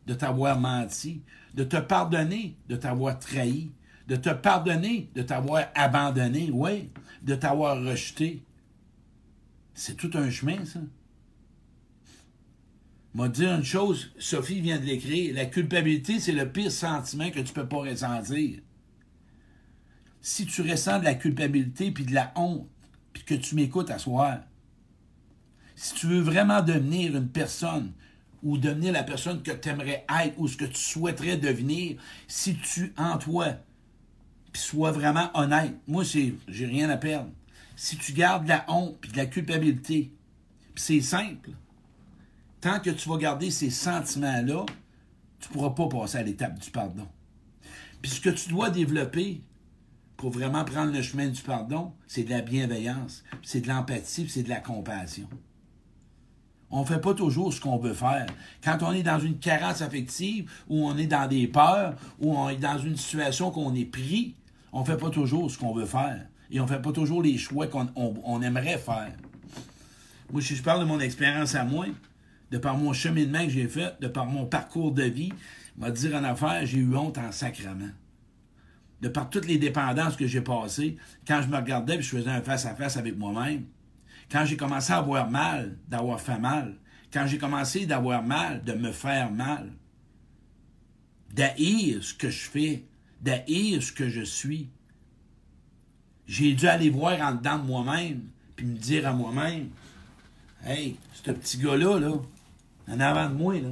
de 0.07 0.13
t'avoir 0.13 0.59
menti, 0.59 1.21
de 1.53 1.63
te 1.63 1.77
pardonner 1.77 2.57
de 2.67 2.75
t'avoir 2.75 3.19
trahi, 3.19 3.71
de 4.07 4.15
te 4.15 4.29
pardonner 4.29 5.09
de 5.15 5.21
t'avoir 5.21 5.65
abandonné, 5.75 6.49
oui, 6.51 6.89
de 7.21 7.35
t'avoir 7.35 7.81
rejeté. 7.81 8.43
C'est 9.73 9.95
tout 9.95 10.11
un 10.15 10.29
chemin, 10.29 10.65
ça. 10.65 10.79
M'a 13.13 13.27
dit 13.27 13.45
une 13.45 13.63
chose, 13.63 14.11
Sophie 14.17 14.61
vient 14.61 14.79
de 14.79 14.85
l'écrire, 14.85 15.35
la 15.35 15.45
culpabilité, 15.45 16.19
c'est 16.19 16.31
le 16.31 16.49
pire 16.49 16.71
sentiment 16.71 17.29
que 17.29 17.41
tu 17.41 17.51
peux 17.51 17.67
pas 17.67 17.79
ressentir. 17.79 18.59
Si 20.21 20.45
tu 20.45 20.61
ressens 20.61 20.99
de 20.99 21.03
la 21.03 21.15
culpabilité 21.15 21.91
puis 21.91 22.05
de 22.05 22.13
la 22.13 22.31
honte, 22.35 22.69
puis 23.11 23.23
que 23.23 23.33
tu 23.33 23.55
m'écoutes 23.55 23.89
à 23.89 23.99
soir, 23.99 24.39
si 25.75 25.93
tu 25.95 26.07
veux 26.07 26.21
vraiment 26.21 26.61
devenir 26.61 27.17
une 27.17 27.27
personne 27.27 27.91
ou 28.43 28.57
devenir 28.57 28.93
la 28.93 29.03
personne 29.03 29.43
que 29.43 29.51
tu 29.51 29.69
aimerais 29.69 30.05
être 30.23 30.39
ou 30.39 30.47
ce 30.47 30.55
que 30.55 30.65
tu 30.65 30.79
souhaiterais 30.79 31.37
devenir, 31.37 31.97
si 32.27 32.55
tu, 32.55 32.93
en 32.97 33.17
toi, 33.17 33.55
puis 34.53 34.61
sois 34.61 34.91
vraiment 34.91 35.29
honnête, 35.33 35.75
moi, 35.85 36.05
c'est, 36.05 36.33
j'ai 36.47 36.65
rien 36.65 36.89
à 36.89 36.97
perdre. 36.97 37.29
Si 37.75 37.97
tu 37.97 38.13
gardes 38.13 38.43
de 38.43 38.49
la 38.49 38.63
honte 38.69 38.97
puis 39.01 39.11
de 39.11 39.17
la 39.17 39.25
culpabilité, 39.25 40.13
c'est 40.75 41.01
simple, 41.01 41.51
tant 42.61 42.79
que 42.79 42.91
tu 42.91 43.09
vas 43.09 43.17
garder 43.17 43.51
ces 43.51 43.69
sentiments-là, 43.69 44.65
tu 45.39 45.49
ne 45.49 45.53
pourras 45.53 45.71
pas 45.71 45.87
passer 45.87 46.19
à 46.19 46.23
l'étape 46.23 46.59
du 46.59 46.69
pardon. 46.69 47.07
Puis 48.01 48.11
ce 48.11 48.21
que 48.21 48.29
tu 48.29 48.49
dois 48.49 48.69
développer 48.69 49.41
pour 50.15 50.29
vraiment 50.29 50.63
prendre 50.63 50.93
le 50.93 51.01
chemin 51.01 51.27
du 51.27 51.41
pardon, 51.41 51.93
c'est 52.07 52.23
de 52.23 52.29
la 52.29 52.41
bienveillance, 52.41 53.23
c'est 53.41 53.61
de 53.61 53.67
l'empathie, 53.67 54.29
c'est 54.29 54.43
de 54.43 54.49
la 54.49 54.59
compassion. 54.59 55.27
On 56.69 56.81
ne 56.81 56.85
fait 56.85 57.01
pas 57.01 57.13
toujours 57.13 57.51
ce 57.51 57.59
qu'on 57.59 57.77
veut 57.77 57.93
faire. 57.93 58.27
Quand 58.63 58.77
on 58.81 58.93
est 58.93 59.03
dans 59.03 59.19
une 59.19 59.39
carence 59.39 59.81
affective, 59.81 60.49
ou 60.69 60.87
on 60.87 60.97
est 60.97 61.07
dans 61.07 61.27
des 61.27 61.47
peurs, 61.47 61.95
ou 62.19 62.37
on 62.37 62.49
est 62.49 62.55
dans 62.55 62.77
une 62.77 62.95
situation 62.95 63.51
qu'on 63.51 63.75
est 63.75 63.85
pris, 63.85 64.35
on 64.71 64.81
ne 64.81 64.85
fait 64.85 64.97
pas 64.97 65.09
toujours 65.09 65.51
ce 65.51 65.57
qu'on 65.57 65.73
veut 65.73 65.85
faire. 65.85 66.25
Et 66.49 66.59
on 66.59 66.63
ne 66.63 66.69
fait 66.69 66.81
pas 66.81 66.91
toujours 66.91 67.23
les 67.23 67.37
choix 67.37 67.67
qu'on 67.67 68.41
aimerait 68.41 68.77
faire. 68.77 69.11
Moi, 70.31 70.41
si 70.41 70.55
je 70.55 70.63
parle 70.63 70.79
de 70.79 70.85
mon 70.85 70.99
expérience 71.01 71.55
à 71.55 71.65
moi, 71.65 71.87
de 72.51 72.57
par 72.57 72.77
mon 72.77 72.93
cheminement 72.93 73.43
que 73.45 73.49
j'ai 73.49 73.67
fait, 73.67 73.99
de 74.01 74.07
par 74.07 74.25
mon 74.25 74.45
parcours 74.45 74.91
de 74.91 75.03
vie, 75.03 75.31
m'a 75.77 75.89
dire 75.89 76.15
en 76.15 76.23
affaire, 76.23 76.65
j'ai 76.65 76.79
eu 76.79 76.95
honte 76.95 77.17
en 77.17 77.31
sacrement. 77.31 77.89
De 79.01 79.07
par 79.07 79.29
toutes 79.29 79.47
les 79.47 79.57
dépendances 79.57 80.15
que 80.15 80.27
j'ai 80.27 80.41
passées, 80.41 80.97
quand 81.25 81.41
je 81.41 81.47
me 81.47 81.55
regardais 81.55 81.95
et 81.95 82.01
je 82.01 82.09
faisais 82.09 82.29
un 82.29 82.41
face-à-face 82.41 82.97
avec 82.97 83.17
moi-même, 83.17 83.65
quand 84.29 84.45
j'ai 84.45 84.57
commencé 84.57 84.93
à 84.93 84.97
avoir 84.97 85.29
mal, 85.29 85.77
d'avoir 85.87 86.19
fait 86.19 86.37
mal, 86.37 86.75
quand 87.11 87.25
j'ai 87.25 87.37
commencé 87.37 87.85
d'avoir 87.85 88.21
mal, 88.21 88.63
de 88.63 88.73
me 88.73 88.91
faire 88.91 89.31
mal, 89.31 89.71
d'haïr 91.33 92.03
ce 92.03 92.13
que 92.13 92.29
je 92.29 92.49
fais, 92.49 92.85
d'haïr 93.21 93.81
ce 93.81 93.91
que 93.91 94.09
je 94.09 94.21
suis, 94.21 94.69
j'ai 96.27 96.53
dû 96.53 96.67
aller 96.67 96.89
voir 96.89 97.19
en 97.21 97.33
dedans 97.33 97.57
de 97.57 97.65
moi-même, 97.65 98.21
puis 98.55 98.65
me 98.65 98.77
dire 98.77 99.07
à 99.07 99.13
moi-même, 99.13 99.69
Hey, 100.63 100.95
ce 101.13 101.31
petit 101.31 101.57
gars-là, 101.57 101.99
là, 101.99 102.13
en 102.87 102.99
avant 102.99 103.29
de 103.29 103.35
moi, 103.35 103.55
là. 103.55 103.69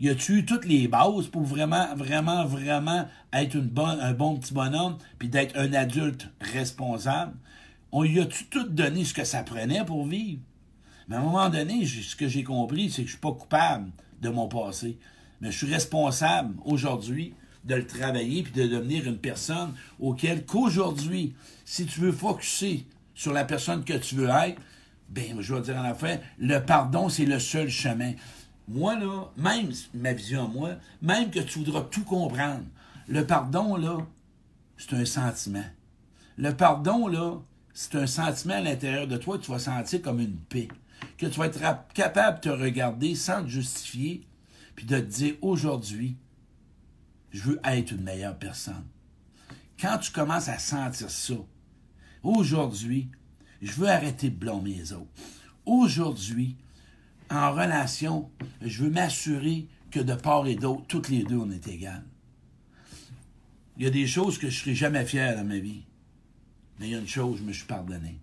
Y 0.00 0.10
a-tu 0.10 0.44
toutes 0.44 0.64
les 0.64 0.86
bases 0.86 1.26
pour 1.26 1.42
vraiment, 1.42 1.94
vraiment, 1.96 2.44
vraiment 2.44 3.08
être 3.32 3.56
une 3.56 3.66
bonne, 3.66 3.98
un 4.00 4.12
bon 4.12 4.36
petit 4.36 4.54
bonhomme, 4.54 4.96
puis 5.18 5.28
d'être 5.28 5.58
un 5.58 5.72
adulte 5.72 6.28
responsable? 6.40 7.34
On 7.90 8.04
y 8.04 8.20
a-tu 8.20 8.44
tout 8.44 8.68
donné 8.68 9.04
ce 9.04 9.12
que 9.12 9.24
ça 9.24 9.42
prenait 9.42 9.84
pour 9.84 10.06
vivre? 10.06 10.40
Mais 11.08 11.16
à 11.16 11.20
un 11.20 11.22
moment 11.22 11.48
donné, 11.48 11.84
ce 11.84 12.14
que 12.14 12.28
j'ai 12.28 12.44
compris, 12.44 12.90
c'est 12.90 13.02
que 13.02 13.08
je 13.08 13.14
suis 13.14 13.20
pas 13.20 13.32
coupable 13.32 13.90
de 14.22 14.28
mon 14.28 14.46
passé. 14.46 14.98
Mais 15.40 15.50
je 15.50 15.56
suis 15.56 15.72
responsable 15.72 16.54
aujourd'hui 16.64 17.34
de 17.64 17.74
le 17.74 17.86
travailler 17.86 18.42
puis 18.42 18.52
de 18.52 18.68
devenir 18.68 19.06
une 19.06 19.18
personne 19.18 19.72
auquel 19.98 20.44
qu'aujourd'hui, 20.44 21.34
si 21.64 21.86
tu 21.86 22.00
veux 22.00 22.12
focuser 22.12 22.86
sur 23.14 23.32
la 23.32 23.44
personne 23.44 23.84
que 23.84 23.94
tu 23.94 24.14
veux 24.14 24.28
être, 24.28 24.60
ben, 25.08 25.40
je 25.40 25.54
vais 25.54 25.60
dire 25.62 25.76
en 25.76 25.84
affaire, 25.84 26.20
le 26.38 26.58
pardon, 26.58 27.08
c'est 27.08 27.24
le 27.24 27.38
seul 27.38 27.68
chemin. 27.68 28.12
Moi, 28.68 28.98
là, 28.98 29.30
même 29.36 29.70
ma 29.94 30.12
vision, 30.12 30.48
moi, 30.48 30.72
même 31.00 31.30
que 31.30 31.40
tu 31.40 31.60
voudras 31.60 31.82
tout 31.82 32.04
comprendre, 32.04 32.64
le 33.08 33.26
pardon, 33.26 33.76
là, 33.76 33.98
c'est 34.76 34.94
un 34.94 35.04
sentiment. 35.04 35.64
Le 36.36 36.54
pardon, 36.54 37.08
là, 37.08 37.40
c'est 37.72 37.94
un 37.94 38.06
sentiment 38.06 38.54
à 38.54 38.60
l'intérieur 38.60 39.06
de 39.06 39.16
toi 39.16 39.38
que 39.38 39.44
tu 39.44 39.50
vas 39.50 39.58
sentir 39.58 40.02
comme 40.02 40.20
une 40.20 40.36
paix. 40.36 40.68
Que 41.16 41.26
tu 41.26 41.38
vas 41.38 41.46
être 41.46 41.60
capable 41.94 42.40
de 42.40 42.42
te 42.42 42.48
regarder 42.48 43.14
sans 43.14 43.42
te 43.42 43.48
justifier, 43.48 44.26
puis 44.76 44.84
de 44.84 44.98
te 44.98 45.04
dire 45.04 45.34
aujourd'hui, 45.40 46.16
je 47.30 47.42
veux 47.42 47.60
être 47.64 47.92
une 47.92 48.02
meilleure 48.02 48.36
personne. 48.36 48.84
Quand 49.80 49.98
tu 49.98 50.12
commences 50.12 50.48
à 50.48 50.58
sentir 50.58 51.08
ça, 51.08 51.34
aujourd'hui, 52.22 53.10
je 53.62 53.72
veux 53.72 53.88
arrêter 53.88 54.30
de 54.30 54.36
blâmer 54.36 54.74
les 54.74 54.92
autres. 54.92 55.10
Aujourd'hui, 55.66 56.56
en 57.30 57.52
relation, 57.52 58.30
je 58.62 58.84
veux 58.84 58.90
m'assurer 58.90 59.66
que 59.90 60.00
de 60.00 60.14
part 60.14 60.46
et 60.46 60.54
d'autre, 60.54 60.84
toutes 60.88 61.08
les 61.08 61.24
deux, 61.24 61.36
on 61.36 61.50
est 61.50 61.68
égales. 61.68 62.04
Il 63.76 63.84
y 63.84 63.86
a 63.86 63.90
des 63.90 64.06
choses 64.06 64.38
que 64.38 64.48
je 64.48 64.56
ne 64.56 64.60
serai 64.60 64.74
jamais 64.74 65.04
fier 65.04 65.36
dans 65.36 65.44
ma 65.44 65.58
vie. 65.58 65.82
Mais 66.78 66.88
il 66.88 66.92
y 66.92 66.94
a 66.94 66.98
une 66.98 67.08
chose, 67.08 67.38
je 67.38 67.44
me 67.44 67.52
suis 67.52 67.66
pardonné. 67.66 68.18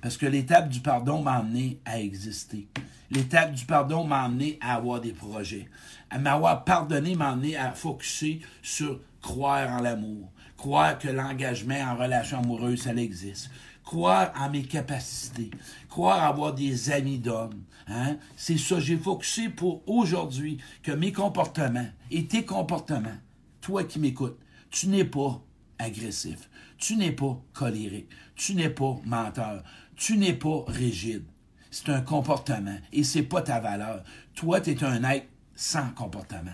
Parce 0.00 0.16
que 0.16 0.26
l'étape 0.26 0.68
du 0.68 0.80
pardon 0.80 1.22
m'a 1.22 1.34
amené 1.34 1.78
à 1.84 2.00
exister. 2.00 2.66
L'étape 3.10 3.52
du 3.52 3.64
pardon 3.64 4.04
m'a 4.04 4.22
amené 4.22 4.58
à 4.60 4.74
avoir 4.74 5.00
des 5.00 5.12
projets. 5.12 5.68
À 6.10 6.18
m'avoir 6.18 6.64
pardonné 6.64 7.14
m'a 7.14 7.30
amené 7.30 7.56
à 7.56 7.72
focuser 7.72 8.40
sur 8.62 9.00
croire 9.20 9.70
en 9.70 9.80
l'amour. 9.80 10.30
Croire 10.56 10.98
que 10.98 11.08
l'engagement 11.08 11.80
en 11.80 11.96
relation 11.96 12.38
amoureuse, 12.38 12.82
ça 12.82 12.94
existe 12.94 13.50
croire 13.84 14.32
en 14.38 14.50
mes 14.50 14.62
capacités, 14.62 15.50
croire 15.88 16.22
avoir 16.22 16.54
des 16.54 16.90
amis 16.90 17.18
d'hommes. 17.18 17.62
Hein? 17.88 18.16
C'est 18.36 18.58
ça, 18.58 18.78
j'ai 18.78 18.96
focusé 18.96 19.48
pour 19.48 19.82
aujourd'hui 19.88 20.58
que 20.82 20.92
mes 20.92 21.12
comportements 21.12 21.88
et 22.10 22.26
tes 22.26 22.44
comportements, 22.44 23.18
toi 23.60 23.84
qui 23.84 23.98
m'écoutes, 23.98 24.38
tu 24.70 24.88
n'es 24.88 25.04
pas 25.04 25.42
agressif, 25.78 26.48
tu 26.78 26.96
n'es 26.96 27.12
pas 27.12 27.40
colérique, 27.52 28.08
tu 28.36 28.54
n'es 28.54 28.70
pas 28.70 29.00
menteur, 29.04 29.62
tu 29.96 30.16
n'es 30.16 30.32
pas 30.32 30.64
rigide. 30.66 31.24
C'est 31.70 31.88
un 31.88 32.02
comportement 32.02 32.76
et 32.92 33.02
c'est 33.02 33.22
pas 33.22 33.40
ta 33.40 33.58
valeur. 33.58 34.04
Toi, 34.34 34.60
tu 34.60 34.70
es 34.72 34.84
un 34.84 35.02
être 35.04 35.26
sans 35.54 35.88
comportement, 35.90 36.52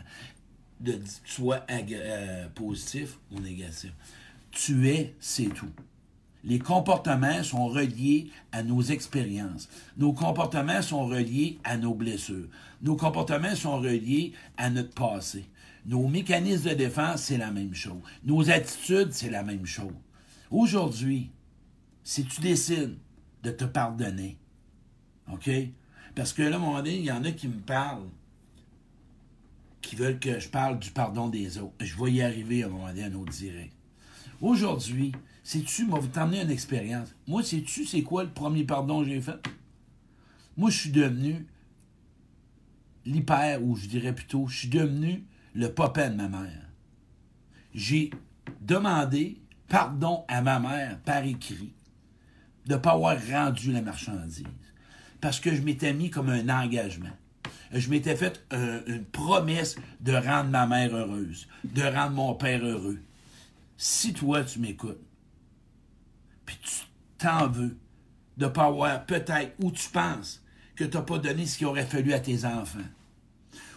de 0.81 1.01
soit 1.25 1.67
euh, 1.71 2.49
positif 2.55 3.19
ou 3.33 3.41
négatif. 3.41 3.93
Tu 4.51 4.89
es, 4.89 5.17
c'est 5.19 5.53
tout. 5.53 5.71
Les 6.49 6.59
comportements 6.59 7.43
sont 7.43 7.69
reliés 7.69 8.31
à 8.53 8.63
nos 8.63 8.81
expériences. 8.81 9.69
Nos 9.99 10.15
comportements 10.15 10.81
sont 10.81 11.07
reliés 11.07 11.59
à 11.63 11.77
nos 11.77 11.93
blessures. 11.93 12.49
Nos 12.81 12.97
comportements 12.97 13.55
sont 13.55 13.77
reliés 13.77 14.33
à 14.57 14.71
notre 14.71 14.95
passé. 14.95 15.45
Nos 15.85 16.09
mécanismes 16.09 16.71
de 16.71 16.75
défense, 16.75 17.25
c'est 17.25 17.37
la 17.37 17.51
même 17.51 17.75
chose. 17.75 18.01
Nos 18.25 18.49
attitudes, 18.49 19.13
c'est 19.13 19.29
la 19.29 19.43
même 19.43 19.67
chose. 19.67 19.93
Aujourd'hui, 20.51 21.31
si 22.03 22.25
tu 22.25 22.41
décides 22.41 22.97
de 23.43 23.51
te 23.51 23.65
pardonner, 23.65 24.39
OK? 25.31 25.51
Parce 26.15 26.33
que 26.33 26.41
là, 26.41 26.55
à 26.55 26.59
un 26.59 26.63
moment 26.63 26.79
donné, 26.79 26.97
il 26.97 27.05
y 27.05 27.13
en 27.13 27.25
a 27.25 27.33
qui 27.33 27.49
me 27.49 27.61
parlent, 27.61 28.09
qui 29.83 29.97
veulent 29.97 30.19
que 30.19 30.41
je 30.41 30.49
parle 30.49 30.79
du 30.79 30.93
pardon 30.93 31.29
des 31.29 31.59
autres. 31.59 31.75
Je 31.85 32.03
vais 32.03 32.11
y 32.11 32.23
arriver 32.23 32.63
à 32.63 32.69
un 32.69 32.71
moment 32.71 32.89
donné 32.89 33.05
à 33.05 33.11
nos 33.11 33.27
directs. 33.27 33.75
Aujourd'hui, 34.41 35.13
sais-tu, 35.49 35.87
moi, 35.87 35.99
vous 35.99 36.09
t'emmener 36.09 36.43
une 36.43 36.51
expérience. 36.51 37.15
Moi, 37.27 37.43
sais-tu, 37.43 37.87
c'est 37.87 38.03
quoi 38.03 38.23
le 38.23 38.29
premier 38.29 38.65
pardon 38.65 39.01
que 39.03 39.09
j'ai 39.09 39.21
fait? 39.23 39.41
Moi, 40.59 40.69
je 40.69 40.79
suis 40.79 40.91
devenu 40.91 41.47
l'hyper, 43.07 43.63
ou 43.63 43.75
je 43.75 43.87
dirais 43.87 44.15
plutôt, 44.15 44.47
je 44.47 44.59
suis 44.59 44.69
devenu 44.69 45.25
le 45.55 45.73
papa 45.73 46.11
de 46.11 46.17
ma 46.17 46.29
mère. 46.29 46.69
J'ai 47.73 48.11
demandé 48.61 49.41
pardon 49.69 50.27
à 50.29 50.43
ma 50.43 50.61
mère 50.61 50.99
par 51.01 51.25
écrit 51.25 51.73
de 52.67 52.75
ne 52.75 52.79
pas 52.79 52.93
avoir 52.93 53.17
rendu 53.31 53.73
la 53.73 53.81
marchandise. 53.81 54.45
Parce 55.23 55.41
que 55.41 55.55
je 55.55 55.63
m'étais 55.63 55.95
mis 55.95 56.11
comme 56.11 56.29
un 56.29 56.51
engagement. 56.51 57.17
Je 57.73 57.89
m'étais 57.89 58.17
fait 58.17 58.45
euh, 58.53 58.83
une 58.87 59.05
promesse 59.05 59.77
de 60.01 60.13
rendre 60.13 60.51
ma 60.51 60.67
mère 60.67 60.95
heureuse, 60.95 61.49
de 61.65 61.83
rendre 61.83 62.17
mon 62.17 62.35
père 62.35 62.63
heureux. 62.63 62.99
Si 63.79 64.13
toi, 64.13 64.45
tu 64.45 64.59
m'écoutes, 64.59 65.08
puis 66.49 66.59
tu 66.63 66.87
t'en 67.19 67.47
veux 67.47 67.77
de 68.39 68.47
ne 68.47 68.51
pas 68.51 68.65
avoir 68.65 69.05
peut-être, 69.05 69.53
ou 69.63 69.71
tu 69.71 69.91
penses 69.91 70.43
que 70.77 70.85
tu 70.85 70.97
n'as 70.97 71.03
pas 71.03 71.19
donné 71.19 71.45
ce 71.45 71.59
qu'il 71.59 71.67
aurait 71.67 71.85
fallu 71.85 72.15
à 72.15 72.21
tes 72.21 72.47
enfants, 72.47 72.79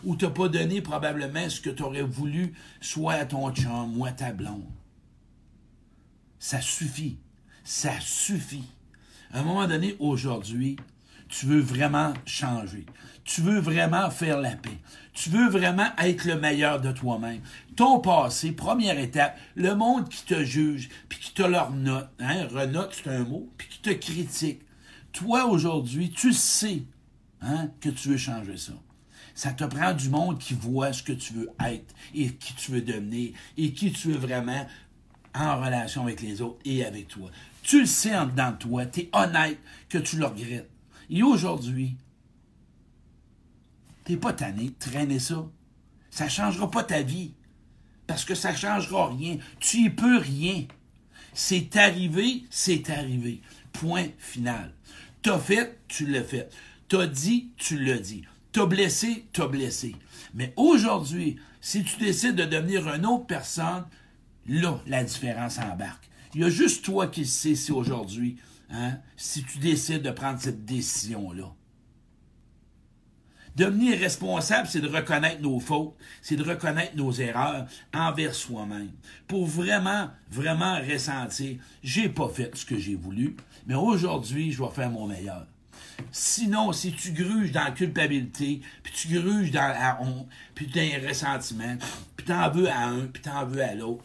ou 0.05 0.15
tu 0.15 0.23
n'as 0.23 0.31
pas 0.31 0.47
donné 0.47 0.81
probablement 0.81 1.49
ce 1.49 1.59
que 1.59 1.69
tu 1.69 1.83
aurais 1.83 2.01
voulu, 2.01 2.53
soit 2.79 3.15
à 3.15 3.25
ton 3.25 3.51
chum 3.53 3.97
ou 3.97 4.05
à 4.05 4.13
ta 4.13 4.31
blonde, 4.31 4.63
ça 6.39 6.61
suffit. 6.61 7.17
Ça 7.65 7.99
suffit. 7.99 8.63
À 9.33 9.41
un 9.41 9.43
moment 9.43 9.67
donné, 9.67 9.97
aujourd'hui, 9.99 10.77
tu 11.31 11.45
veux 11.45 11.61
vraiment 11.61 12.13
changer. 12.25 12.85
Tu 13.23 13.41
veux 13.41 13.59
vraiment 13.59 14.11
faire 14.11 14.39
la 14.39 14.51
paix. 14.51 14.77
Tu 15.13 15.29
veux 15.29 15.49
vraiment 15.49 15.87
être 15.97 16.25
le 16.25 16.37
meilleur 16.37 16.81
de 16.81 16.91
toi-même. 16.91 17.41
Ton 17.75 17.99
passé, 17.99 18.51
première 18.51 18.99
étape, 18.99 19.39
le 19.55 19.73
monde 19.73 20.09
qui 20.09 20.25
te 20.25 20.43
juge, 20.43 20.89
puis 21.07 21.19
qui 21.19 21.33
te 21.33 21.41
leur 21.41 21.71
note, 21.71 22.09
hein, 22.19 22.47
renote, 22.51 22.93
c'est 22.93 23.09
un 23.09 23.23
mot, 23.23 23.49
puis 23.57 23.69
qui 23.69 23.79
te 23.79 23.89
critique. 23.91 24.61
Toi, 25.13 25.45
aujourd'hui, 25.45 26.11
tu 26.11 26.33
sais 26.33 26.83
hein, 27.41 27.69
que 27.79 27.89
tu 27.89 28.09
veux 28.09 28.17
changer 28.17 28.57
ça. 28.57 28.73
Ça 29.33 29.51
te 29.51 29.63
prend 29.63 29.93
du 29.93 30.09
monde 30.09 30.37
qui 30.37 30.53
voit 30.53 30.91
ce 30.91 31.01
que 31.01 31.13
tu 31.13 31.33
veux 31.33 31.49
être 31.65 31.95
et 32.13 32.29
qui 32.33 32.53
tu 32.55 32.71
veux 32.71 32.81
devenir 32.81 33.31
et 33.57 33.71
qui 33.73 33.93
tu 33.93 34.09
veux 34.09 34.17
vraiment 34.17 34.67
en 35.33 35.61
relation 35.61 36.03
avec 36.03 36.21
les 36.21 36.41
autres 36.41 36.59
et 36.65 36.83
avec 36.85 37.07
toi. 37.07 37.31
Tu 37.63 37.81
le 37.81 37.85
sais 37.85 38.15
en 38.15 38.25
dedans 38.25 38.51
de 38.51 38.57
toi, 38.57 38.85
tu 38.85 39.01
es 39.01 39.09
honnête 39.13 39.57
que 39.87 39.97
tu 39.97 40.17
le 40.17 40.25
regrettes. 40.25 40.69
Et 41.11 41.21
aujourd'hui, 41.21 41.95
tu 44.05 44.13
n'es 44.13 44.17
pas 44.17 44.33
tanné 44.33 44.69
de 44.69 44.75
traîner 44.79 45.19
ça. 45.19 45.45
Ça 46.09 46.27
changera 46.27 46.71
pas 46.71 46.83
ta 46.83 47.03
vie. 47.03 47.33
Parce 48.07 48.25
que 48.25 48.33
ça 48.33 48.55
changera 48.55 49.09
rien. 49.09 49.37
Tu 49.59 49.85
y 49.85 49.89
peux 49.89 50.17
rien. 50.17 50.65
C'est 51.33 51.77
arrivé, 51.77 52.43
c'est 52.49 52.89
arrivé. 52.89 53.41
Point 53.73 54.07
final. 54.17 54.73
T'as 55.21 55.37
fait, 55.37 55.79
tu 55.87 56.07
l'as 56.07 56.23
fait. 56.23 56.49
T'as 56.87 57.05
dit, 57.05 57.51
tu 57.57 57.77
l'as 57.77 57.99
dit. 57.99 58.23
T'as 58.51 58.65
blessé, 58.65 59.27
t'as 59.31 59.47
blessé. 59.47 59.95
Mais 60.33 60.53
aujourd'hui, 60.55 61.37
si 61.61 61.83
tu 61.83 61.97
décides 61.97 62.35
de 62.35 62.45
devenir 62.45 62.87
une 62.87 63.05
autre 63.05 63.27
personne, 63.27 63.85
Là, 64.47 64.79
la 64.87 65.03
différence 65.03 65.59
embarque. 65.59 66.09
Il 66.33 66.41
y 66.41 66.43
a 66.43 66.49
juste 66.49 66.83
toi 66.83 67.07
qui 67.07 67.25
sais 67.25 67.55
si 67.55 67.71
aujourd'hui, 67.71 68.37
hein, 68.71 68.97
si 69.17 69.43
tu 69.43 69.59
décides 69.59 70.01
de 70.01 70.11
prendre 70.11 70.39
cette 70.39 70.65
décision-là. 70.65 71.53
Devenir 73.55 73.99
responsable, 73.99 74.67
c'est 74.69 74.79
de 74.79 74.87
reconnaître 74.87 75.41
nos 75.41 75.59
fautes, 75.59 75.95
c'est 76.21 76.37
de 76.37 76.43
reconnaître 76.43 76.95
nos 76.95 77.11
erreurs 77.11 77.67
envers 77.93 78.33
soi-même. 78.33 78.91
Pour 79.27 79.45
vraiment, 79.45 80.09
vraiment 80.29 80.79
ressentir, 80.79 81.57
j'ai 81.83 82.07
pas 82.07 82.29
fait 82.29 82.55
ce 82.55 82.65
que 82.65 82.77
j'ai 82.77 82.95
voulu, 82.95 83.35
mais 83.67 83.75
aujourd'hui, 83.75 84.53
je 84.53 84.63
vais 84.63 84.69
faire 84.69 84.89
mon 84.89 85.05
meilleur. 85.05 85.45
Sinon, 86.11 86.71
si 86.71 86.93
tu 86.93 87.11
gruges 87.11 87.51
dans 87.51 87.65
la 87.65 87.71
culpabilité, 87.71 88.61
puis 88.83 88.93
tu 88.93 89.07
gruges 89.09 89.51
dans 89.51 89.67
la 89.67 90.01
honte, 90.01 90.27
puis 90.55 90.67
dans 90.67 90.81
les 90.81 91.05
ressentiments, 91.05 91.77
puis 92.15 92.25
t'en 92.25 92.49
veux 92.49 92.69
à 92.69 92.85
un, 92.85 93.07
puis 93.07 93.21
t'en 93.21 93.45
veux 93.45 93.61
à 93.61 93.75
l'autre, 93.75 94.03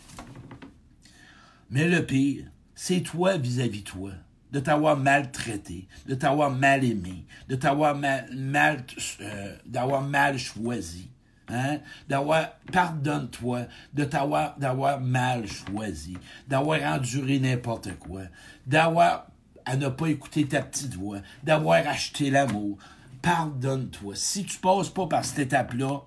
mais 1.70 1.88
le 1.88 2.05
pire, 2.05 2.44
c'est 2.74 3.00
toi 3.00 3.37
vis-à-vis 3.37 3.83
toi, 3.85 4.11
de 4.52 4.61
t'avoir 4.61 4.96
maltraité, 4.96 5.87
de 6.06 6.14
t'avoir 6.14 6.50
mal 6.50 6.85
aimé, 6.85 7.24
de 7.48 7.56
t'avoir 7.56 7.94
mal, 7.94 8.26
mal 8.35 8.85
euh, 9.20 9.56
d'avoir 9.66 10.02
mal 10.02 10.38
choisi. 10.38 11.09
Hein? 11.48 11.78
D'avoir, 12.09 12.48
pardonne-toi, 12.72 13.66
de 13.94 14.04
t'avoir, 14.04 14.56
d'avoir 14.59 15.00
mal 15.00 15.46
choisi, 15.46 16.16
d'avoir 16.48 16.82
enduré 16.82 17.38
n'importe 17.38 17.96
quoi, 17.98 18.22
d'avoir 18.66 19.28
à 19.66 19.76
ne 19.76 19.88
pas 19.88 20.06
écouter 20.06 20.46
ta 20.46 20.62
petite 20.62 20.94
voix, 20.94 21.18
d'avoir 21.42 21.87
acheté 21.87 22.30
l'amour. 22.30 22.78
Pardonne-toi. 23.20 24.14
Si 24.14 24.44
tu 24.44 24.59
passes 24.59 24.90
pas 24.90 25.09
par 25.09 25.24
cette 25.24 25.40
étape-là, 25.40 26.02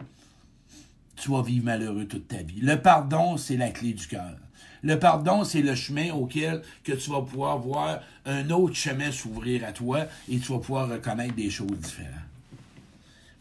tu 1.17 1.29
vas 1.29 1.41
vivre 1.41 1.65
malheureux 1.65 2.05
toute 2.05 2.29
ta 2.29 2.41
vie. 2.41 2.61
Le 2.61 2.81
pardon, 2.81 3.35
c'est 3.35 3.57
la 3.57 3.69
clé 3.69 3.93
du 3.93 4.07
cœur. 4.07 4.37
Le 4.81 4.97
pardon, 4.97 5.43
c'est 5.43 5.61
le 5.61 5.75
chemin 5.75 6.11
auquel 6.13 6.61
que 6.83 6.93
tu 6.93 7.09
vas 7.09 7.21
pouvoir 7.21 7.57
voir 7.57 7.99
un 8.25 8.49
autre 8.49 8.75
chemin 8.75 9.11
s'ouvrir 9.11 9.65
à 9.65 9.71
toi 9.71 10.05
et 10.29 10.39
tu 10.39 10.51
vas 10.51 10.59
pouvoir 10.59 10.89
reconnaître 10.89 11.35
des 11.35 11.49
choses 11.49 11.71
différentes. 11.71 12.13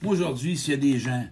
Aujourd'hui, 0.05 0.57
s'il 0.57 0.71
y 0.71 0.75
a 0.75 0.81
des 0.81 0.99
gens 0.99 1.25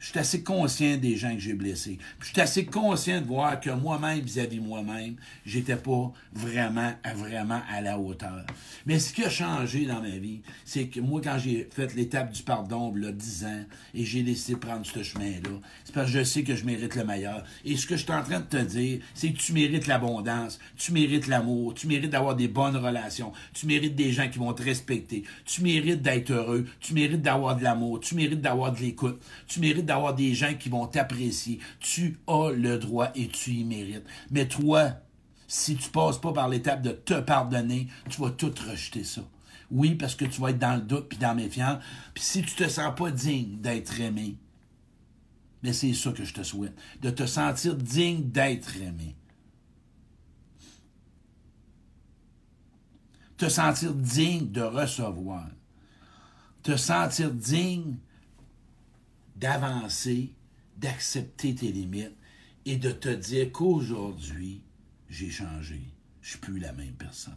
je 0.00 0.06
suis 0.06 0.18
assez 0.18 0.42
conscient 0.42 0.96
des 0.96 1.16
gens 1.16 1.34
que 1.34 1.40
j'ai 1.40 1.52
blessés. 1.52 1.98
je 2.20 2.26
suis 2.28 2.40
assez 2.40 2.64
conscient 2.64 3.20
de 3.20 3.26
voir 3.26 3.60
que 3.60 3.68
moi-même, 3.68 4.20
vis-à-vis 4.20 4.58
moi-même, 4.58 5.16
j'étais 5.44 5.76
pas 5.76 6.10
vraiment, 6.32 6.92
vraiment 7.14 7.60
à 7.70 7.82
la 7.82 7.98
hauteur. 7.98 8.44
Mais 8.86 8.98
ce 8.98 9.12
qui 9.12 9.22
a 9.24 9.30
changé 9.30 9.84
dans 9.84 10.00
ma 10.00 10.16
vie, 10.16 10.40
c'est 10.64 10.86
que 10.86 11.00
moi, 11.00 11.20
quand 11.22 11.38
j'ai 11.38 11.68
fait 11.70 11.94
l'étape 11.94 12.32
du 12.32 12.42
pardon, 12.42 12.94
là, 12.94 13.12
10 13.12 13.44
ans, 13.44 13.64
et 13.94 14.04
j'ai 14.04 14.22
décidé 14.22 14.54
de 14.54 14.58
prendre 14.58 14.86
ce 14.86 15.02
chemin-là, 15.02 15.50
c'est 15.84 15.94
parce 15.94 16.10
que 16.10 16.18
je 16.18 16.24
sais 16.24 16.42
que 16.44 16.56
je 16.56 16.64
mérite 16.64 16.96
le 16.96 17.04
meilleur. 17.04 17.44
Et 17.66 17.76
ce 17.76 17.86
que 17.86 17.96
je 17.96 18.02
suis 18.02 18.12
en 18.12 18.22
train 18.22 18.40
de 18.40 18.46
te 18.46 18.56
dire, 18.56 19.00
c'est 19.12 19.30
que 19.32 19.38
tu 19.38 19.52
mérites 19.52 19.86
l'abondance, 19.86 20.58
tu 20.78 20.92
mérites 20.92 21.26
l'amour, 21.26 21.74
tu 21.74 21.86
mérites 21.86 22.10
d'avoir 22.10 22.36
des 22.36 22.48
bonnes 22.48 22.76
relations, 22.76 23.32
tu 23.52 23.66
mérites 23.66 23.96
des 23.96 24.12
gens 24.12 24.30
qui 24.30 24.38
vont 24.38 24.54
te 24.54 24.62
respecter, 24.62 25.24
tu 25.44 25.62
mérites 25.62 26.00
d'être 26.00 26.30
heureux, 26.30 26.66
tu 26.80 26.94
mérites 26.94 27.20
d'avoir 27.20 27.56
de 27.56 27.64
l'amour, 27.64 28.00
tu 28.00 28.14
mérites 28.14 28.40
d'avoir 28.40 28.72
de 28.72 28.80
l'écoute, 28.80 29.20
tu 29.46 29.60
mérites 29.60 29.89
d'avoir 29.90 30.14
des 30.14 30.34
gens 30.34 30.54
qui 30.54 30.68
vont 30.68 30.86
t'apprécier. 30.86 31.58
Tu 31.80 32.20
as 32.28 32.52
le 32.54 32.78
droit 32.78 33.10
et 33.16 33.26
tu 33.26 33.50
y 33.50 33.64
mérites. 33.64 34.06
Mais 34.30 34.46
toi, 34.46 34.92
si 35.48 35.74
tu 35.74 35.90
passes 35.90 36.20
pas 36.20 36.32
par 36.32 36.48
l'étape 36.48 36.80
de 36.80 36.92
te 36.92 37.18
pardonner, 37.20 37.88
tu 38.08 38.20
vas 38.20 38.30
tout 38.30 38.54
rejeter 38.68 39.02
ça. 39.02 39.22
Oui, 39.72 39.96
parce 39.96 40.14
que 40.14 40.24
tu 40.24 40.40
vas 40.40 40.50
être 40.50 40.60
dans 40.60 40.76
le 40.76 40.82
doute 40.82 41.08
puis 41.08 41.18
dans 41.18 41.34
méfiance. 41.34 41.82
Puis 42.14 42.22
si 42.22 42.42
tu 42.42 42.54
te 42.54 42.68
sens 42.68 42.94
pas 42.96 43.10
digne 43.10 43.60
d'être 43.60 44.00
aimé, 44.00 44.36
mais 45.64 45.72
c'est 45.72 45.92
ça 45.92 46.12
que 46.12 46.24
je 46.24 46.34
te 46.34 46.44
souhaite, 46.44 46.76
de 47.02 47.10
te 47.10 47.26
sentir 47.26 47.74
digne 47.74 48.30
d'être 48.30 48.76
aimé. 48.76 49.16
Te 53.36 53.48
sentir 53.48 53.92
digne 53.92 54.52
de 54.52 54.62
recevoir. 54.62 55.48
Te 56.62 56.76
sentir 56.76 57.32
digne 57.32 57.96
d'avancer, 59.40 60.34
d'accepter 60.76 61.54
tes 61.54 61.72
limites 61.72 62.14
et 62.66 62.76
de 62.76 62.92
te 62.92 63.08
dire 63.08 63.50
qu'aujourd'hui, 63.50 64.62
j'ai 65.08 65.30
changé. 65.30 65.80
Je 66.20 66.30
suis 66.30 66.38
plus 66.38 66.58
la 66.58 66.72
même 66.72 66.92
personne. 66.92 67.34